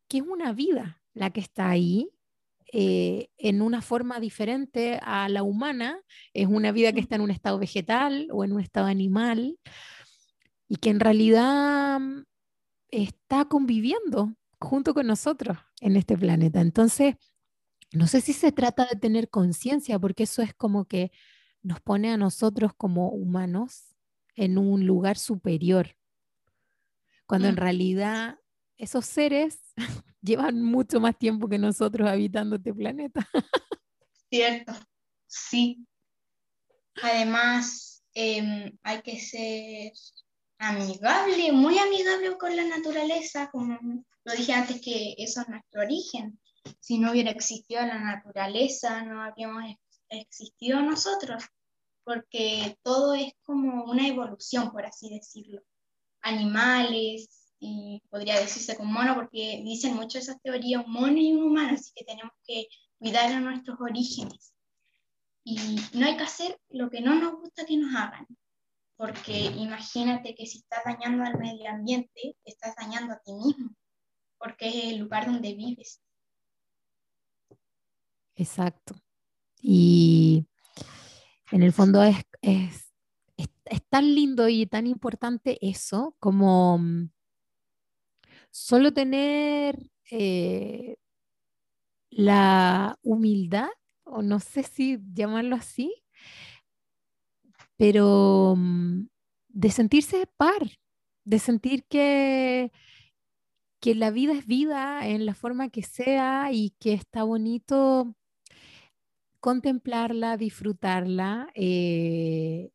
que 0.08 0.18
es 0.18 0.24
una 0.24 0.52
vida 0.52 1.00
la 1.14 1.30
que 1.30 1.40
está 1.40 1.70
ahí, 1.70 2.10
eh, 2.70 3.30
en 3.38 3.62
una 3.62 3.80
forma 3.80 4.20
diferente 4.20 5.00
a 5.02 5.30
la 5.30 5.42
humana, 5.42 5.98
es 6.34 6.46
una 6.46 6.70
vida 6.70 6.92
que 6.92 7.00
está 7.00 7.14
en 7.14 7.22
un 7.22 7.30
estado 7.30 7.58
vegetal 7.58 8.28
o 8.30 8.44
en 8.44 8.52
un 8.52 8.60
estado 8.60 8.88
animal, 8.88 9.58
y 10.68 10.76
que 10.76 10.90
en 10.90 11.00
realidad 11.00 11.98
mm, 11.98 12.24
está 12.90 13.46
conviviendo 13.46 14.34
junto 14.60 14.92
con 14.92 15.06
nosotros 15.06 15.56
en 15.80 15.96
este 15.96 16.18
planeta. 16.18 16.60
Entonces, 16.60 17.14
no 17.96 18.06
sé 18.06 18.20
si 18.20 18.32
se 18.32 18.52
trata 18.52 18.86
de 18.86 18.96
tener 18.96 19.30
conciencia, 19.30 19.98
porque 19.98 20.24
eso 20.24 20.42
es 20.42 20.54
como 20.54 20.84
que 20.84 21.10
nos 21.62 21.80
pone 21.80 22.12
a 22.12 22.16
nosotros 22.16 22.72
como 22.76 23.08
humanos 23.08 23.96
en 24.34 24.58
un 24.58 24.86
lugar 24.86 25.18
superior, 25.18 25.96
cuando 27.26 27.48
en 27.48 27.56
realidad 27.56 28.38
esos 28.76 29.06
seres 29.06 29.60
llevan 30.20 30.62
mucho 30.62 31.00
más 31.00 31.18
tiempo 31.18 31.48
que 31.48 31.58
nosotros 31.58 32.08
habitando 32.08 32.56
este 32.56 32.74
planeta. 32.74 33.26
Cierto, 34.30 34.72
sí. 35.26 35.86
Además, 37.02 38.02
em, 38.14 38.76
hay 38.82 39.00
que 39.02 39.20
ser 39.20 39.92
amigable, 40.58 41.52
muy 41.52 41.78
amigable 41.78 42.36
con 42.38 42.54
la 42.54 42.64
naturaleza, 42.64 43.50
como 43.50 43.78
lo 44.24 44.32
dije 44.34 44.52
antes 44.52 44.80
que 44.80 45.14
eso 45.18 45.40
es 45.40 45.48
nuestro 45.48 45.82
origen. 45.82 46.38
Si 46.80 46.98
no 46.98 47.10
hubiera 47.10 47.30
existido 47.30 47.80
la 47.82 47.98
naturaleza, 47.98 49.02
no 49.02 49.22
habríamos 49.22 49.64
existido 50.08 50.80
nosotros, 50.82 51.44
porque 52.04 52.78
todo 52.82 53.14
es 53.14 53.32
como 53.42 53.84
una 53.84 54.06
evolución, 54.06 54.70
por 54.70 54.86
así 54.86 55.08
decirlo. 55.08 55.62
Animales, 56.22 57.46
y 57.58 58.02
podría 58.10 58.38
decirse 58.38 58.76
con 58.76 58.92
mono, 58.92 59.14
porque 59.14 59.62
dicen 59.64 59.94
mucho 59.94 60.18
esas 60.18 60.40
teorías, 60.42 60.84
un 60.84 60.92
mono 60.92 61.16
y 61.16 61.32
un 61.32 61.44
humano, 61.44 61.74
así 61.74 61.92
que 61.94 62.04
tenemos 62.04 62.32
que 62.46 62.68
cuidar 62.98 63.32
a 63.32 63.40
nuestros 63.40 63.80
orígenes. 63.80 64.52
Y 65.44 65.76
no 65.92 66.06
hay 66.06 66.16
que 66.16 66.24
hacer 66.24 66.60
lo 66.68 66.90
que 66.90 67.00
no 67.00 67.14
nos 67.14 67.34
gusta 67.40 67.64
que 67.64 67.76
nos 67.76 67.94
hagan, 67.94 68.26
porque 68.96 69.46
imagínate 69.56 70.34
que 70.34 70.46
si 70.46 70.58
estás 70.58 70.82
dañando 70.84 71.24
al 71.24 71.38
medio 71.38 71.70
ambiente, 71.70 72.36
estás 72.44 72.74
dañando 72.76 73.14
a 73.14 73.20
ti 73.20 73.32
mismo, 73.32 73.74
porque 74.38 74.68
es 74.68 74.84
el 74.92 74.98
lugar 74.98 75.26
donde 75.26 75.54
vives. 75.54 76.00
Exacto. 78.36 78.94
Y 79.60 80.46
en 81.50 81.62
el 81.62 81.72
fondo 81.72 82.02
es, 82.02 82.16
es, 82.42 82.92
es, 83.36 83.48
tan 83.88 84.14
lindo 84.14 84.48
y 84.48 84.66
tan 84.66 84.86
importante 84.86 85.58
eso 85.60 86.14
como 86.20 86.78
mm, 86.78 87.10
solo 88.50 88.92
tener 88.92 89.90
eh, 90.10 90.96
la 92.10 92.98
humildad, 93.02 93.68
o 94.04 94.22
no 94.22 94.40
sé 94.40 94.62
si 94.62 94.98
llamarlo 95.14 95.56
así, 95.56 95.94
pero 97.76 98.54
mm, 98.56 99.08
de 99.48 99.70
sentirse 99.70 100.26
par, 100.36 100.78
de 101.24 101.38
sentir 101.38 101.84
que, 101.88 102.72
que 103.80 103.94
la 103.94 104.10
vida 104.10 104.32
es 104.34 104.46
vida 104.46 105.06
en 105.08 105.26
la 105.26 105.34
forma 105.34 105.68
que 105.70 105.82
sea 105.82 106.52
y 106.52 106.70
que 106.78 106.94
está 106.94 107.24
bonito 107.24 108.14
contemplarla, 109.46 110.36
disfrutarla, 110.36 111.48
eh, 111.54 112.70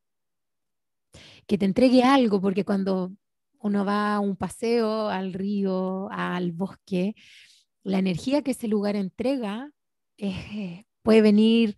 que 1.45 1.57
te 1.57 1.65
entregue 1.65 2.01
algo, 2.03 2.39
porque 2.39 2.63
cuando 2.63 3.11
uno 3.59 3.83
va 3.83 4.15
a 4.15 4.21
un 4.21 4.37
paseo, 4.37 5.09
al 5.09 5.33
río, 5.33 6.09
al 6.11 6.53
bosque, 6.53 7.13
la 7.83 7.99
energía 7.99 8.41
que 8.41 8.51
ese 8.51 8.69
lugar 8.69 8.95
entrega 8.95 9.69
eh, 10.17 10.85
puede 11.01 11.21
venir 11.21 11.75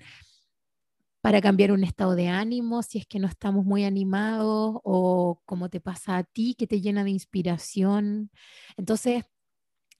para 1.21 1.41
cambiar 1.41 1.71
un 1.71 1.83
estado 1.83 2.13
de 2.13 2.27
ánimo, 2.27 2.83
si 2.83 2.99
es 2.99 3.07
que 3.07 3.17
no 3.17 3.27
estamos 3.27 3.65
muy 3.65 3.85
animados 3.85 4.75
o 4.83 5.41
como 5.45 5.69
te 5.69 5.81
pasa 5.81 6.17
a 6.17 6.23
ti, 6.23 6.53
que 6.53 6.67
te 6.67 6.81
llena 6.81 7.03
de 7.03 7.09
inspiración. 7.09 8.29
Entonces, 8.77 9.25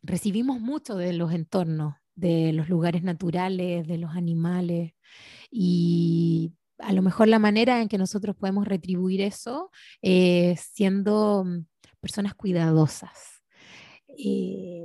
recibimos 0.03 0.59
mucho 0.59 0.97
de 0.97 1.13
los 1.13 1.33
entornos, 1.33 1.95
de 2.16 2.53
los 2.53 2.70
lugares 2.70 3.03
naturales, 3.03 3.88
de 3.88 3.97
los 3.97 4.11
animales 4.16 4.93
y 5.51 6.53
a 6.80 6.93
lo 6.93 7.01
mejor 7.01 7.28
la 7.28 7.39
manera 7.39 7.82
en 7.82 7.88
que 7.88 7.97
nosotros 7.97 8.36
podemos 8.36 8.68
retribuir 8.68 9.22
eso 9.22 9.72
es 10.01 10.59
siendo 10.74 11.43
mm, 11.45 11.66
personas 11.99 12.34
cuidadosas. 12.34 13.43
Eh, 14.07 14.84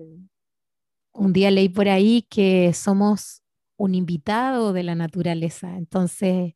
un 1.12 1.32
día 1.32 1.50
leí 1.50 1.68
por 1.68 1.88
ahí 1.88 2.22
que 2.30 2.72
somos 2.72 3.42
un 3.76 3.94
invitado 3.94 4.72
de 4.72 4.82
la 4.82 4.94
naturaleza, 4.94 5.76
entonces 5.76 6.54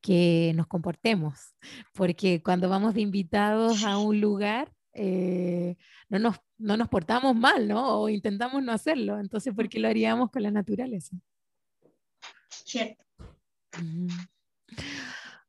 que 0.00 0.52
nos 0.54 0.68
comportemos, 0.68 1.54
porque 1.92 2.42
cuando 2.42 2.68
vamos 2.68 2.94
de 2.94 3.00
invitados 3.00 3.82
a 3.84 3.98
un 3.98 4.20
lugar, 4.20 4.72
eh, 5.00 5.76
no, 6.08 6.18
nos, 6.18 6.36
no 6.58 6.76
nos 6.76 6.88
portamos 6.88 7.36
mal, 7.36 7.68
¿no? 7.68 8.00
O 8.00 8.08
intentamos 8.08 8.62
no 8.62 8.72
hacerlo, 8.72 9.18
entonces, 9.18 9.54
¿por 9.54 9.68
qué 9.68 9.78
lo 9.78 9.88
haríamos 9.88 10.30
con 10.30 10.42
la 10.42 10.50
naturaleza? 10.50 11.16
Cierto. 12.48 13.04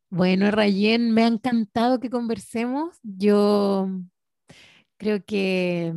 Bueno, 0.10 0.52
Rayen, 0.52 1.12
me 1.12 1.24
ha 1.24 1.28
encantado 1.28 2.00
que 2.00 2.10
conversemos. 2.10 2.98
Yo 3.04 3.90
creo 4.98 5.24
que 5.26 5.94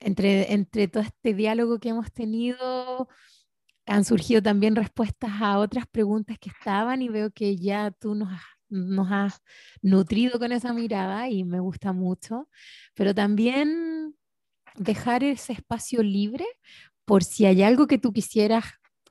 entre, 0.00 0.52
entre 0.52 0.88
todo 0.88 1.02
este 1.02 1.34
diálogo 1.34 1.78
que 1.78 1.90
hemos 1.90 2.12
tenido, 2.12 3.08
han 3.86 4.04
surgido 4.04 4.42
también 4.42 4.76
respuestas 4.76 5.30
a 5.40 5.58
otras 5.58 5.86
preguntas 5.86 6.38
que 6.38 6.50
estaban 6.50 7.02
y 7.02 7.08
veo 7.08 7.30
que 7.30 7.56
ya 7.56 7.90
tú 7.90 8.14
nos 8.14 8.32
has, 8.32 8.40
nos 8.72 9.12
has 9.12 9.42
nutrido 9.82 10.38
con 10.38 10.50
esa 10.50 10.72
mirada 10.72 11.28
y 11.28 11.44
me 11.44 11.60
gusta 11.60 11.92
mucho, 11.92 12.48
pero 12.94 13.14
también 13.14 14.16
dejar 14.74 15.22
ese 15.22 15.52
espacio 15.52 16.02
libre 16.02 16.46
por 17.04 17.22
si 17.22 17.44
hay 17.46 17.62
algo 17.62 17.86
que 17.86 17.98
tú 17.98 18.12
quisieras 18.12 18.64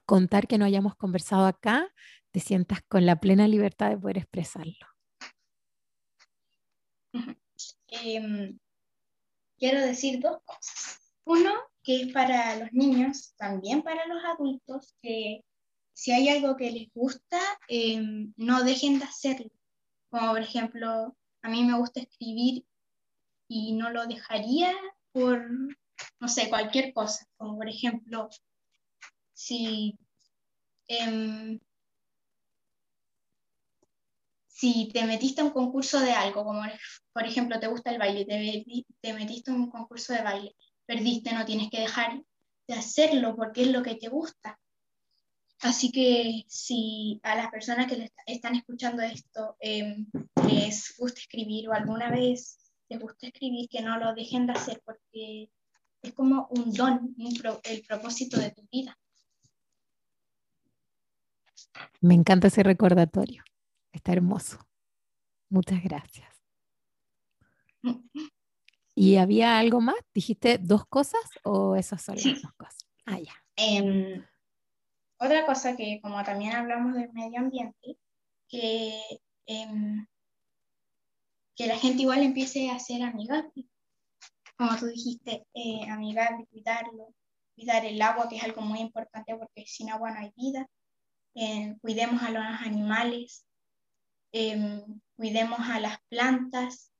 contar 0.05 0.47
que 0.47 0.57
no 0.57 0.65
hayamos 0.65 0.95
conversado 0.95 1.45
acá, 1.45 1.87
te 2.31 2.39
sientas 2.39 2.81
con 2.87 3.05
la 3.05 3.19
plena 3.19 3.47
libertad 3.47 3.89
de 3.89 3.97
poder 3.97 4.17
expresarlo. 4.17 4.87
Em, 7.87 8.57
quiero 9.57 9.81
decir 9.81 10.19
dos 10.21 10.39
cosas. 10.45 10.99
Uno, 11.25 11.53
que 11.83 12.01
es 12.01 12.13
para 12.13 12.55
los 12.57 12.73
niños, 12.73 13.33
también 13.37 13.83
para 13.83 14.07
los 14.07 14.23
adultos, 14.23 14.95
que 15.01 15.43
si 16.01 16.11
hay 16.11 16.29
algo 16.29 16.57
que 16.57 16.71
les 16.71 16.91
gusta, 16.95 17.39
em, 17.67 18.33
no 18.35 18.63
dejen 18.63 18.97
de 18.97 19.05
hacerlo. 19.05 19.51
Como 20.09 20.31
por 20.31 20.41
ejemplo, 20.41 21.15
a 21.43 21.47
mí 21.47 21.63
me 21.63 21.77
gusta 21.77 21.99
escribir 21.99 22.65
y 23.47 23.73
no 23.73 23.91
lo 23.91 24.07
dejaría 24.07 24.73
por, 25.11 25.47
no 26.19 26.27
sé, 26.27 26.49
cualquier 26.49 26.91
cosa. 26.91 27.27
Como 27.37 27.55
por 27.55 27.69
ejemplo, 27.69 28.29
si, 29.33 29.95
em, 30.87 31.59
si 34.47 34.89
te 34.91 35.05
metiste 35.05 35.41
a 35.41 35.43
un 35.43 35.51
concurso 35.51 35.99
de 35.99 36.13
algo, 36.13 36.43
como 36.43 36.63
por 37.13 37.25
ejemplo 37.27 37.59
te 37.59 37.67
gusta 37.67 37.91
el 37.91 37.99
baile, 37.99 38.25
te, 38.25 38.65
te 39.01 39.13
metiste 39.13 39.51
a 39.51 39.53
un 39.53 39.69
concurso 39.69 40.13
de 40.13 40.23
baile 40.23 40.55
perdiste, 40.87 41.31
no 41.31 41.45
tienes 41.45 41.69
que 41.69 41.81
dejar 41.81 42.23
de 42.67 42.73
hacerlo 42.73 43.35
porque 43.35 43.61
es 43.61 43.67
lo 43.67 43.83
que 43.83 43.95
te 43.95 44.09
gusta. 44.09 44.59
Así 45.61 45.91
que 45.91 46.43
si 46.47 47.19
a 47.23 47.35
las 47.35 47.51
personas 47.51 47.87
que 47.87 48.11
están 48.25 48.55
escuchando 48.55 49.03
esto 49.03 49.57
em, 49.59 50.07
les 50.47 50.95
gusta 50.97 51.19
escribir 51.19 51.69
o 51.69 51.73
alguna 51.73 52.09
vez 52.09 52.57
les 52.89 52.99
gusta 52.99 53.27
escribir, 53.27 53.69
que 53.69 53.81
no 53.81 53.97
lo 53.97 54.13
dejen 54.13 54.47
de 54.47 54.53
hacer 54.53 54.81
porque 54.83 55.49
es 56.01 56.13
como 56.13 56.47
un 56.49 56.73
don, 56.73 57.15
el 57.63 57.83
propósito 57.83 58.39
de 58.39 58.51
tu 58.51 58.67
vida. 58.71 58.97
Me 62.01 62.15
encanta 62.15 62.47
ese 62.47 62.63
recordatorio. 62.63 63.43
Está 63.91 64.13
hermoso. 64.13 64.67
Muchas 65.49 65.83
gracias. 65.83 66.27
¿Y 68.95 69.17
había 69.17 69.59
algo 69.59 69.79
más? 69.79 69.95
¿Dijiste 70.13 70.57
dos 70.57 70.85
cosas 70.87 71.21
o 71.43 71.75
esas 71.75 72.01
son 72.01 72.15
las 72.15 72.41
dos 72.41 72.53
cosas? 72.53 72.87
Ah, 73.05 73.19
ya. 73.19 73.33
Em, 73.55 74.23
otra 75.21 75.45
cosa 75.45 75.75
que 75.77 75.99
como 76.01 76.23
también 76.23 76.53
hablamos 76.53 76.95
del 76.95 77.11
medio 77.13 77.39
ambiente, 77.39 77.97
que, 78.49 78.99
em, 79.45 80.07
que 81.55 81.67
la 81.67 81.77
gente 81.77 82.01
igual 82.01 82.23
empiece 82.23 82.71
a 82.71 82.79
ser 82.79 83.03
amigable. 83.03 83.67
Como 84.57 84.75
tú 84.77 84.87
dijiste, 84.87 85.45
eh, 85.53 85.87
amigable, 85.89 86.47
cuidarlo, 86.49 87.13
cuidar 87.55 87.85
el 87.85 88.01
agua, 88.01 88.27
que 88.29 88.37
es 88.37 88.43
algo 88.43 88.61
muy 88.61 88.79
importante 88.79 89.35
porque 89.35 89.65
sin 89.67 89.91
agua 89.91 90.11
no 90.11 90.19
hay 90.21 90.33
vida. 90.35 90.67
Eh, 91.35 91.75
cuidemos 91.81 92.23
a 92.23 92.31
los 92.31 92.43
animales, 92.43 93.45
em, 94.31 95.01
cuidemos 95.15 95.59
a 95.59 95.79
las 95.79 95.99
plantas, 96.09 96.91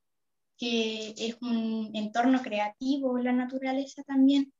que 0.57 1.15
es 1.17 1.37
un 1.41 1.89
entorno 1.95 2.41
creativo, 2.43 3.17
la 3.17 3.31
naturaleza 3.31 4.03
también, 4.03 4.53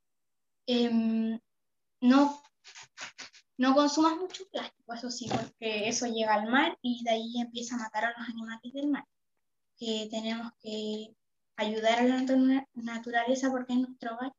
no, 2.02 2.42
no 3.62 3.76
consumas 3.76 4.18
mucho 4.18 4.44
plástico, 4.52 4.92
eso 4.92 5.12
sí, 5.12 5.30
porque 5.30 5.88
eso 5.88 6.08
llega 6.08 6.34
al 6.34 6.50
mar 6.50 6.80
y 6.82 7.04
de 7.04 7.12
ahí 7.12 7.40
empieza 7.40 7.76
a 7.76 7.78
matar 7.78 8.06
a 8.06 8.14
los 8.18 8.28
animales 8.28 8.74
del 8.74 8.88
mar. 8.88 9.06
que 9.78 10.08
tenemos 10.12 10.52
que 10.62 11.16
ayudar 11.56 12.00
a 12.00 12.04
la 12.04 12.66
naturaleza 12.74 13.50
porque 13.52 13.74
es 13.74 13.80
nuestro 13.80 14.14
hogar. 14.14 14.32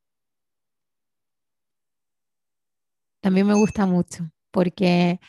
También 3.20 3.46
me 3.46 3.54
gusta 3.54 3.86
mucho, 3.86 4.30
porque 4.50 5.20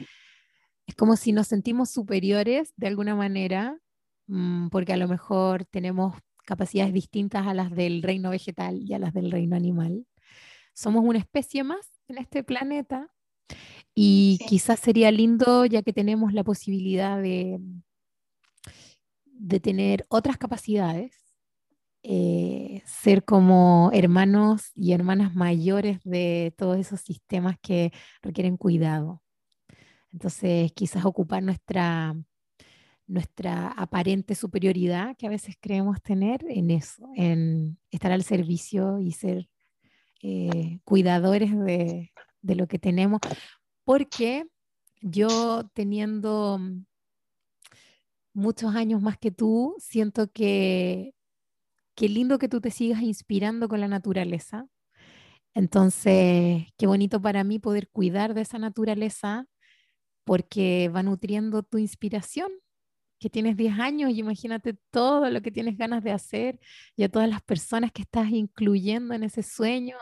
es 0.88 0.96
como 0.96 1.16
si 1.16 1.32
nos 1.32 1.48
sentimos 1.48 1.92
superiores 1.92 2.74
de 2.76 2.88
alguna 2.88 3.16
manera, 3.16 3.78
mm, 4.26 4.70
porque 4.70 4.94
a 4.94 4.98
lo 4.98 5.08
mejor 5.08 5.66
tenemos 5.66 6.16
capacidades 6.46 6.94
distintas 6.94 7.46
a 7.46 7.54
las 7.54 7.70
del 7.72 8.02
reino 8.02 8.32
vegetal 8.32 8.82
y 8.82 8.94
a 8.94 9.00
las 9.00 9.14
del 9.14 9.32
reino 9.32 9.56
animal. 9.56 10.08
Somos 10.74 11.04
una 11.06 11.20
especie 11.20 11.64
más 11.64 11.92
en 12.08 12.18
este 12.18 12.44
planeta 12.44 13.13
y 13.96 14.40
quizás 14.48 14.80
sería 14.80 15.12
lindo, 15.12 15.66
ya 15.66 15.84
que 15.84 15.94
tenemos 15.94 16.34
la 16.34 16.44
posibilidad 16.44 17.22
de, 17.22 17.60
de 19.26 19.60
tener 19.60 20.06
otras 20.10 20.38
capacidades, 20.38 21.24
eh, 22.04 22.82
ser 22.86 23.24
como 23.24 23.90
hermanos 23.94 24.72
y 24.76 24.94
hermanas 24.94 25.36
mayores 25.36 26.00
de 26.04 26.54
todos 26.58 26.78
esos 26.78 27.02
sistemas 27.02 27.58
que 27.62 27.92
requieren 28.22 28.58
cuidado. 28.58 29.22
Entonces, 30.12 30.72
quizás 30.74 31.06
ocupar 31.06 31.44
nuestra, 31.44 32.16
nuestra 33.08 33.68
aparente 33.70 34.36
superioridad 34.36 35.16
que 35.18 35.28
a 35.28 35.30
veces 35.30 35.56
creemos 35.60 36.02
tener 36.02 36.44
en 36.50 36.72
eso, 36.72 37.08
en 37.16 37.80
estar 37.92 38.12
al 38.12 38.24
servicio 38.24 39.00
y 39.00 39.12
ser 39.12 39.50
eh, 40.22 40.80
cuidadores 40.84 41.58
de, 41.58 42.12
de 42.44 42.56
lo 42.56 42.68
que 42.68 42.78
tenemos, 42.78 43.20
porque 43.84 44.46
yo 45.02 45.70
teniendo 45.74 46.60
muchos 48.34 48.76
años 48.76 49.02
más 49.02 49.18
que 49.18 49.32
tú, 49.32 49.76
siento 49.80 50.32
que 50.32 51.16
qué 51.96 52.10
lindo 52.10 52.40
que 52.40 52.50
tú 52.50 52.62
te 52.62 52.72
sigas 52.72 53.02
inspirando 53.02 53.68
con 53.68 53.82
la 53.82 53.88
naturaleza. 53.88 54.68
Entonces, 55.54 56.66
qué 56.78 56.88
bonito 56.88 57.22
para 57.22 57.44
mí 57.44 57.60
poder 57.60 57.90
cuidar 57.90 58.34
de 58.34 58.42
esa 58.42 58.58
naturaleza 58.58 59.48
porque 60.24 60.90
va 60.90 61.04
nutriendo 61.04 61.64
tu 61.64 61.78
inspiración, 61.78 62.52
que 63.20 63.30
tienes 63.30 63.56
10 63.56 63.80
años 63.80 64.12
y 64.12 64.20
imagínate 64.20 64.76
todo 64.92 65.30
lo 65.30 65.42
que 65.42 65.52
tienes 65.52 65.78
ganas 65.78 66.04
de 66.04 66.12
hacer 66.12 66.60
y 66.96 67.04
a 67.04 67.10
todas 67.10 67.30
las 67.30 67.42
personas 67.42 67.92
que 67.92 68.02
estás 68.02 68.30
incluyendo 68.30 69.14
en 69.14 69.24
ese 69.24 69.44
sueño. 69.44 69.98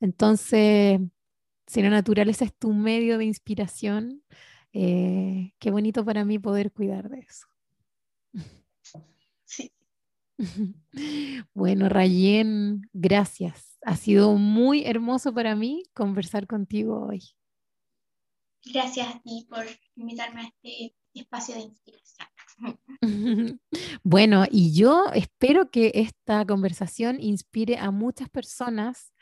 Entonces, 0.00 1.00
si 1.66 1.82
la 1.82 1.90
naturaleza 1.90 2.44
es 2.44 2.54
tu 2.54 2.72
medio 2.72 3.18
de 3.18 3.24
inspiración, 3.24 4.22
eh, 4.72 5.52
qué 5.58 5.70
bonito 5.70 6.04
para 6.04 6.24
mí 6.24 6.38
poder 6.38 6.72
cuidar 6.72 7.08
de 7.08 7.20
eso. 7.20 7.46
Sí. 9.44 9.72
Bueno, 11.54 11.88
Rayen, 11.88 12.82
gracias. 12.92 13.78
Ha 13.82 13.96
sido 13.96 14.34
muy 14.34 14.84
hermoso 14.84 15.32
para 15.32 15.54
mí 15.54 15.84
conversar 15.92 16.46
contigo 16.46 17.06
hoy. 17.06 17.22
Gracias 18.64 19.14
a 19.14 19.20
ti 19.20 19.46
por 19.48 19.66
invitarme 19.94 20.40
a 20.40 20.44
este 20.44 20.94
espacio 21.14 21.54
de 21.54 21.62
inspiración. 21.62 22.28
Bueno, 24.02 24.44
y 24.50 24.72
yo 24.74 25.06
espero 25.14 25.70
que 25.70 25.92
esta 25.94 26.44
conversación 26.46 27.20
inspire 27.20 27.78
a 27.78 27.90
muchas 27.90 28.28
personas 28.28 29.12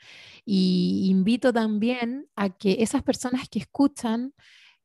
y 0.45 1.07
invito 1.09 1.53
también 1.53 2.27
a 2.35 2.49
que 2.49 2.77
esas 2.79 3.03
personas 3.03 3.49
que 3.49 3.59
escuchan 3.59 4.33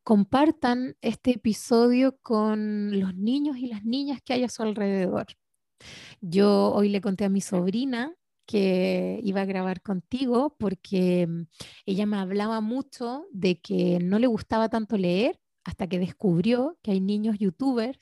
compartan 0.05 0.96
este 1.03 1.32
episodio 1.32 2.18
con 2.22 2.99
los 2.99 3.14
niños 3.14 3.59
y 3.59 3.66
las 3.66 3.84
niñas 3.84 4.20
que 4.24 4.32
hay 4.34 4.44
a 4.44 4.49
su 4.49 4.62
alrededor. 4.62 5.26
Yo 6.20 6.72
hoy 6.72 6.88
le 6.88 7.01
conté 7.01 7.24
a 7.24 7.28
mi 7.28 7.40
sobrina 7.40 8.14
que 8.46 9.20
iba 9.22 9.42
a 9.42 9.44
grabar 9.44 9.82
contigo 9.82 10.57
porque 10.59 11.26
mm, 11.26 11.42
ella 11.86 12.07
me 12.07 12.16
hablaba 12.16 12.61
mucho 12.61 13.26
de 13.32 13.61
que 13.61 13.99
no 14.01 14.18
le 14.18 14.26
gustaba 14.26 14.68
tanto 14.70 14.96
leer 14.96 15.38
hasta 15.64 15.86
que 15.86 15.99
descubrió 15.99 16.78
que 16.82 16.92
hay 16.92 17.01
niños 17.01 17.36
youtubers 17.38 18.01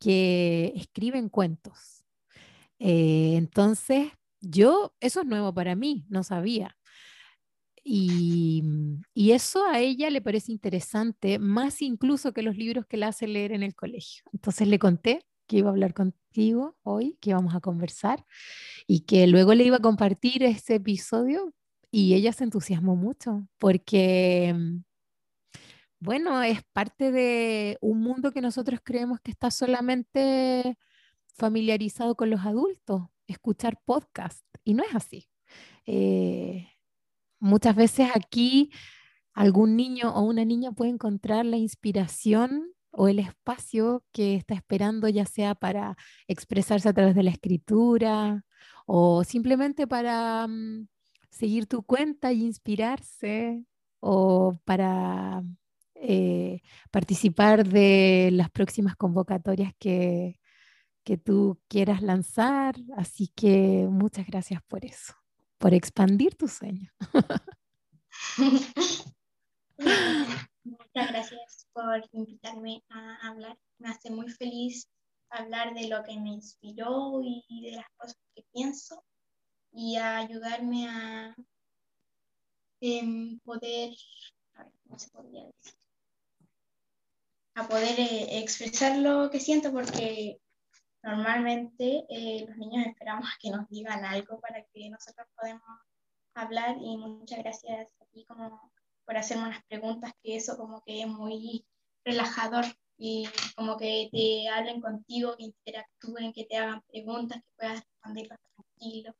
que 0.00 0.72
escriben 0.74 1.28
cuentos. 1.28 2.04
Eh, 2.80 3.34
entonces, 3.36 4.08
yo, 4.40 4.94
eso 5.00 5.20
es 5.20 5.26
nuevo 5.26 5.54
para 5.54 5.76
mí, 5.76 6.06
no 6.08 6.24
sabía. 6.24 6.76
Y, 7.84 8.64
eso 9.14 9.64
a 9.64 9.78
ella 9.78 10.10
le 10.10 10.20
parece 10.20 10.52
interesante, 10.52 11.38
más 11.38 11.82
incluso 11.82 12.32
que 12.32 12.42
los 12.42 12.56
libros 12.56 12.86
que 12.86 12.96
la 12.96 13.08
hace 13.08 13.26
leer 13.26 13.52
en 13.52 13.62
el 13.62 13.74
colegio. 13.74 14.24
Entonces 14.32 14.66
le 14.68 14.78
conté 14.78 15.24
que 15.46 15.58
iba 15.58 15.68
a 15.68 15.72
hablar 15.72 15.94
contigo 15.94 16.76
hoy, 16.82 17.16
que 17.20 17.30
íbamos 17.30 17.54
a 17.54 17.60
conversar 17.60 18.24
y 18.86 19.00
que 19.00 19.26
luego 19.26 19.54
le 19.54 19.64
iba 19.64 19.76
a 19.76 19.80
compartir 19.80 20.42
ese 20.42 20.76
episodio 20.76 21.52
y 21.90 22.14
ella 22.14 22.32
se 22.32 22.44
entusiasmó 22.44 22.96
mucho 22.96 23.46
porque, 23.58 24.54
bueno, 26.00 26.42
es 26.42 26.62
parte 26.72 27.12
de 27.12 27.78
un 27.82 28.00
mundo 28.00 28.32
que 28.32 28.40
nosotros 28.40 28.80
creemos 28.82 29.20
que 29.20 29.30
está 29.30 29.50
solamente 29.50 30.78
familiarizado 31.34 32.16
con 32.16 32.30
los 32.30 32.40
adultos, 32.40 33.02
escuchar 33.26 33.78
podcast, 33.84 34.44
y 34.64 34.74
no 34.74 34.82
es 34.82 34.94
así. 34.94 35.28
Eh, 35.86 36.68
muchas 37.38 37.76
veces 37.76 38.10
aquí 38.14 38.70
algún 39.34 39.76
niño 39.76 40.14
o 40.14 40.22
una 40.22 40.44
niña 40.44 40.72
puede 40.72 40.90
encontrar 40.90 41.44
la 41.46 41.58
inspiración 41.58 42.72
o 42.92 43.08
el 43.08 43.18
espacio 43.18 44.02
que 44.12 44.36
está 44.36 44.54
esperando, 44.54 45.08
ya 45.08 45.26
sea 45.26 45.54
para 45.54 45.96
expresarse 46.28 46.88
a 46.88 46.92
través 46.94 47.14
de 47.14 47.22
la 47.22 47.30
escritura 47.30 48.44
o 48.86 49.22
simplemente 49.24 49.86
para 49.86 50.46
mm, 50.48 50.88
seguir 51.30 51.66
tu 51.66 51.82
cuenta 51.82 52.32
y 52.32 52.42
inspirarse 52.42 53.64
o 54.00 54.58
para 54.64 55.42
eh, 56.00 56.62
participar 56.90 57.66
de 57.66 58.30
las 58.32 58.50
próximas 58.50 58.96
convocatorias 58.96 59.72
que, 59.78 60.40
que 61.04 61.16
tú 61.16 61.60
quieras 61.68 62.02
lanzar. 62.02 62.76
Así 62.96 63.28
que 63.34 63.86
muchas 63.90 64.26
gracias 64.26 64.62
por 64.66 64.84
eso, 64.84 65.14
por 65.58 65.74
expandir 65.74 66.34
tu 66.34 66.48
sueño. 66.48 66.90
Muchas 70.62 71.08
gracias 71.10 71.66
por 71.72 72.04
invitarme 72.12 72.82
a 72.90 73.28
hablar. 73.28 73.56
Me 73.78 73.88
hace 73.88 74.10
muy 74.10 74.28
feliz 74.28 74.88
hablar 75.30 75.74
de 75.74 75.88
lo 75.88 76.02
que 76.04 76.18
me 76.18 76.30
inspiró 76.30 77.20
y 77.22 77.62
de 77.62 77.76
las 77.76 77.86
cosas 77.96 78.18
que 78.34 78.44
pienso 78.52 79.02
y 79.72 79.96
a 79.96 80.18
ayudarme 80.18 80.88
a 80.88 81.34
em, 82.80 83.38
poder, 83.40 83.94
a 84.54 84.64
ver, 84.64 84.72
¿cómo 84.82 84.98
se 84.98 85.10
podría 85.10 85.46
decir? 85.46 85.79
A 87.54 87.66
poder 87.68 87.98
eh, 87.98 88.38
expresar 88.38 88.98
lo 88.98 89.30
que 89.30 89.40
siento 89.40 89.72
porque 89.72 90.40
normalmente 91.02 92.04
eh, 92.08 92.46
los 92.46 92.56
niños 92.56 92.86
esperamos 92.86 93.28
que 93.40 93.50
nos 93.50 93.68
digan 93.68 94.04
algo 94.04 94.40
para 94.40 94.62
que 94.72 94.88
nosotros 94.90 95.26
podamos 95.36 95.62
hablar 96.34 96.76
y 96.80 96.96
muchas 96.96 97.38
gracias 97.40 97.88
a 98.00 98.04
ti 98.12 98.24
como 98.26 98.72
por 99.04 99.16
hacerme 99.16 99.48
unas 99.48 99.64
preguntas, 99.64 100.12
que 100.22 100.36
eso 100.36 100.56
como 100.56 100.82
que 100.82 101.02
es 101.02 101.08
muy 101.08 101.66
relajador 102.04 102.64
y 102.96 103.28
como 103.56 103.76
que 103.76 104.08
te 104.12 104.48
hablen 104.48 104.80
contigo, 104.80 105.36
que 105.36 105.44
interactúen, 105.44 106.32
que 106.32 106.44
te 106.44 106.56
hagan 106.56 106.82
preguntas, 106.82 107.42
que 107.42 107.50
puedas 107.56 107.80
responderlas 107.80 108.38
tranquilo. 108.54 109.14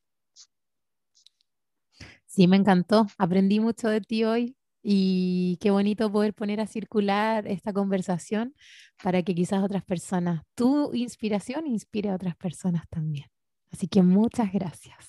Sí, 2.27 2.47
me 2.47 2.57
encantó. 2.57 3.07
Aprendí 3.19 3.59
mucho 3.59 3.89
de 3.89 4.01
ti 4.01 4.23
hoy 4.25 4.57
y 4.83 5.59
qué 5.61 5.71
bonito 5.71 6.11
poder 6.11 6.35
poner 6.35 6.61
a 6.61 6.67
circular 6.67 7.47
esta 7.47 7.73
conversación 7.73 8.55
para 9.03 9.23
que 9.23 9.35
quizás 9.35 9.63
otras 9.63 9.85
personas, 9.85 10.43
tu 10.55 10.95
inspiración 10.95 11.67
inspire 11.67 12.11
a 12.11 12.15
otras 12.15 12.37
personas 12.37 12.89
también. 12.89 13.27
Así 13.71 13.89
que 13.89 14.03
muchas 14.03 14.53
gracias. 14.53 15.07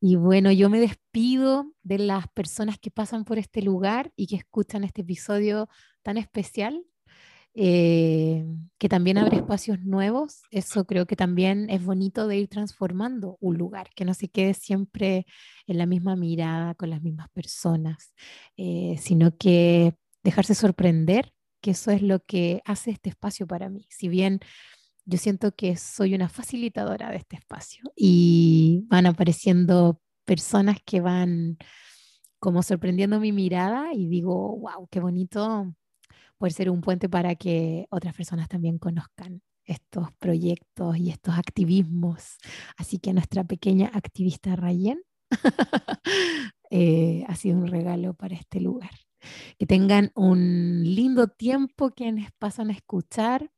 Y 0.00 0.16
bueno, 0.16 0.52
yo 0.52 0.70
me 0.70 0.78
despido 0.78 1.72
de 1.82 1.98
las 1.98 2.28
personas 2.28 2.78
que 2.78 2.90
pasan 2.90 3.24
por 3.24 3.38
este 3.38 3.62
lugar 3.62 4.12
y 4.14 4.28
que 4.28 4.36
escuchan 4.36 4.84
este 4.84 5.02
episodio 5.02 5.68
tan 6.02 6.18
especial, 6.18 6.84
eh, 7.60 8.46
que 8.78 8.88
también 8.88 9.18
abre 9.18 9.38
espacios 9.38 9.80
nuevos. 9.80 10.42
Eso 10.52 10.86
creo 10.86 11.06
que 11.06 11.16
también 11.16 11.68
es 11.70 11.84
bonito 11.84 12.28
de 12.28 12.38
ir 12.38 12.48
transformando 12.48 13.36
un 13.40 13.58
lugar, 13.58 13.90
que 13.96 14.04
no 14.04 14.14
se 14.14 14.28
quede 14.28 14.54
siempre 14.54 15.26
en 15.66 15.78
la 15.78 15.86
misma 15.86 16.14
mirada 16.14 16.76
con 16.76 16.88
las 16.90 17.02
mismas 17.02 17.28
personas, 17.30 18.14
eh, 18.56 18.96
sino 19.00 19.36
que 19.36 19.96
dejarse 20.22 20.54
sorprender, 20.54 21.32
que 21.60 21.72
eso 21.72 21.90
es 21.90 22.00
lo 22.00 22.20
que 22.20 22.62
hace 22.64 22.92
este 22.92 23.10
espacio 23.10 23.44
para 23.48 23.68
mí. 23.68 23.88
Si 23.90 24.06
bien 24.08 24.38
yo 25.04 25.18
siento 25.18 25.50
que 25.50 25.76
soy 25.76 26.14
una 26.14 26.28
facilitadora 26.28 27.10
de 27.10 27.16
este 27.16 27.34
espacio 27.34 27.82
y 27.96 28.84
van 28.86 29.06
apareciendo 29.06 30.00
personas 30.24 30.76
que 30.84 31.00
van 31.00 31.58
como 32.38 32.62
sorprendiendo 32.62 33.18
mi 33.18 33.32
mirada 33.32 33.92
y 33.94 34.06
digo, 34.06 34.56
wow, 34.58 34.86
qué 34.92 35.00
bonito 35.00 35.74
poder 36.36 36.52
ser 36.52 36.70
un 36.70 36.80
puente 36.80 37.08
para 37.08 37.34
que 37.34 37.86
otras 37.90 38.14
personas 38.14 38.48
también 38.48 38.78
conozcan 38.78 39.42
estos 39.64 40.12
proyectos 40.14 40.96
y 40.96 41.10
estos 41.10 41.38
activismos. 41.38 42.38
Así 42.76 42.98
que 42.98 43.12
nuestra 43.12 43.44
pequeña 43.44 43.90
activista 43.92 44.56
Rayen 44.56 45.00
eh, 46.70 47.24
ha 47.28 47.36
sido 47.36 47.58
un 47.58 47.66
regalo 47.66 48.14
para 48.14 48.34
este 48.34 48.60
lugar. 48.60 48.90
Que 49.58 49.66
tengan 49.66 50.10
un 50.14 50.82
lindo 50.84 51.28
tiempo 51.28 51.90
quienes 51.90 52.30
pasan 52.38 52.70
a 52.70 52.72
escuchar, 52.72 53.50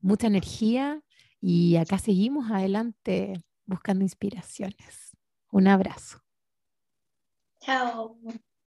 mucha 0.00 0.26
energía 0.26 1.02
y 1.40 1.76
acá 1.76 1.98
seguimos 1.98 2.50
adelante 2.50 3.34
buscando 3.64 4.04
inspiraciones. 4.04 5.16
Un 5.50 5.68
abrazo. 5.68 6.20
Chao. 7.60 8.18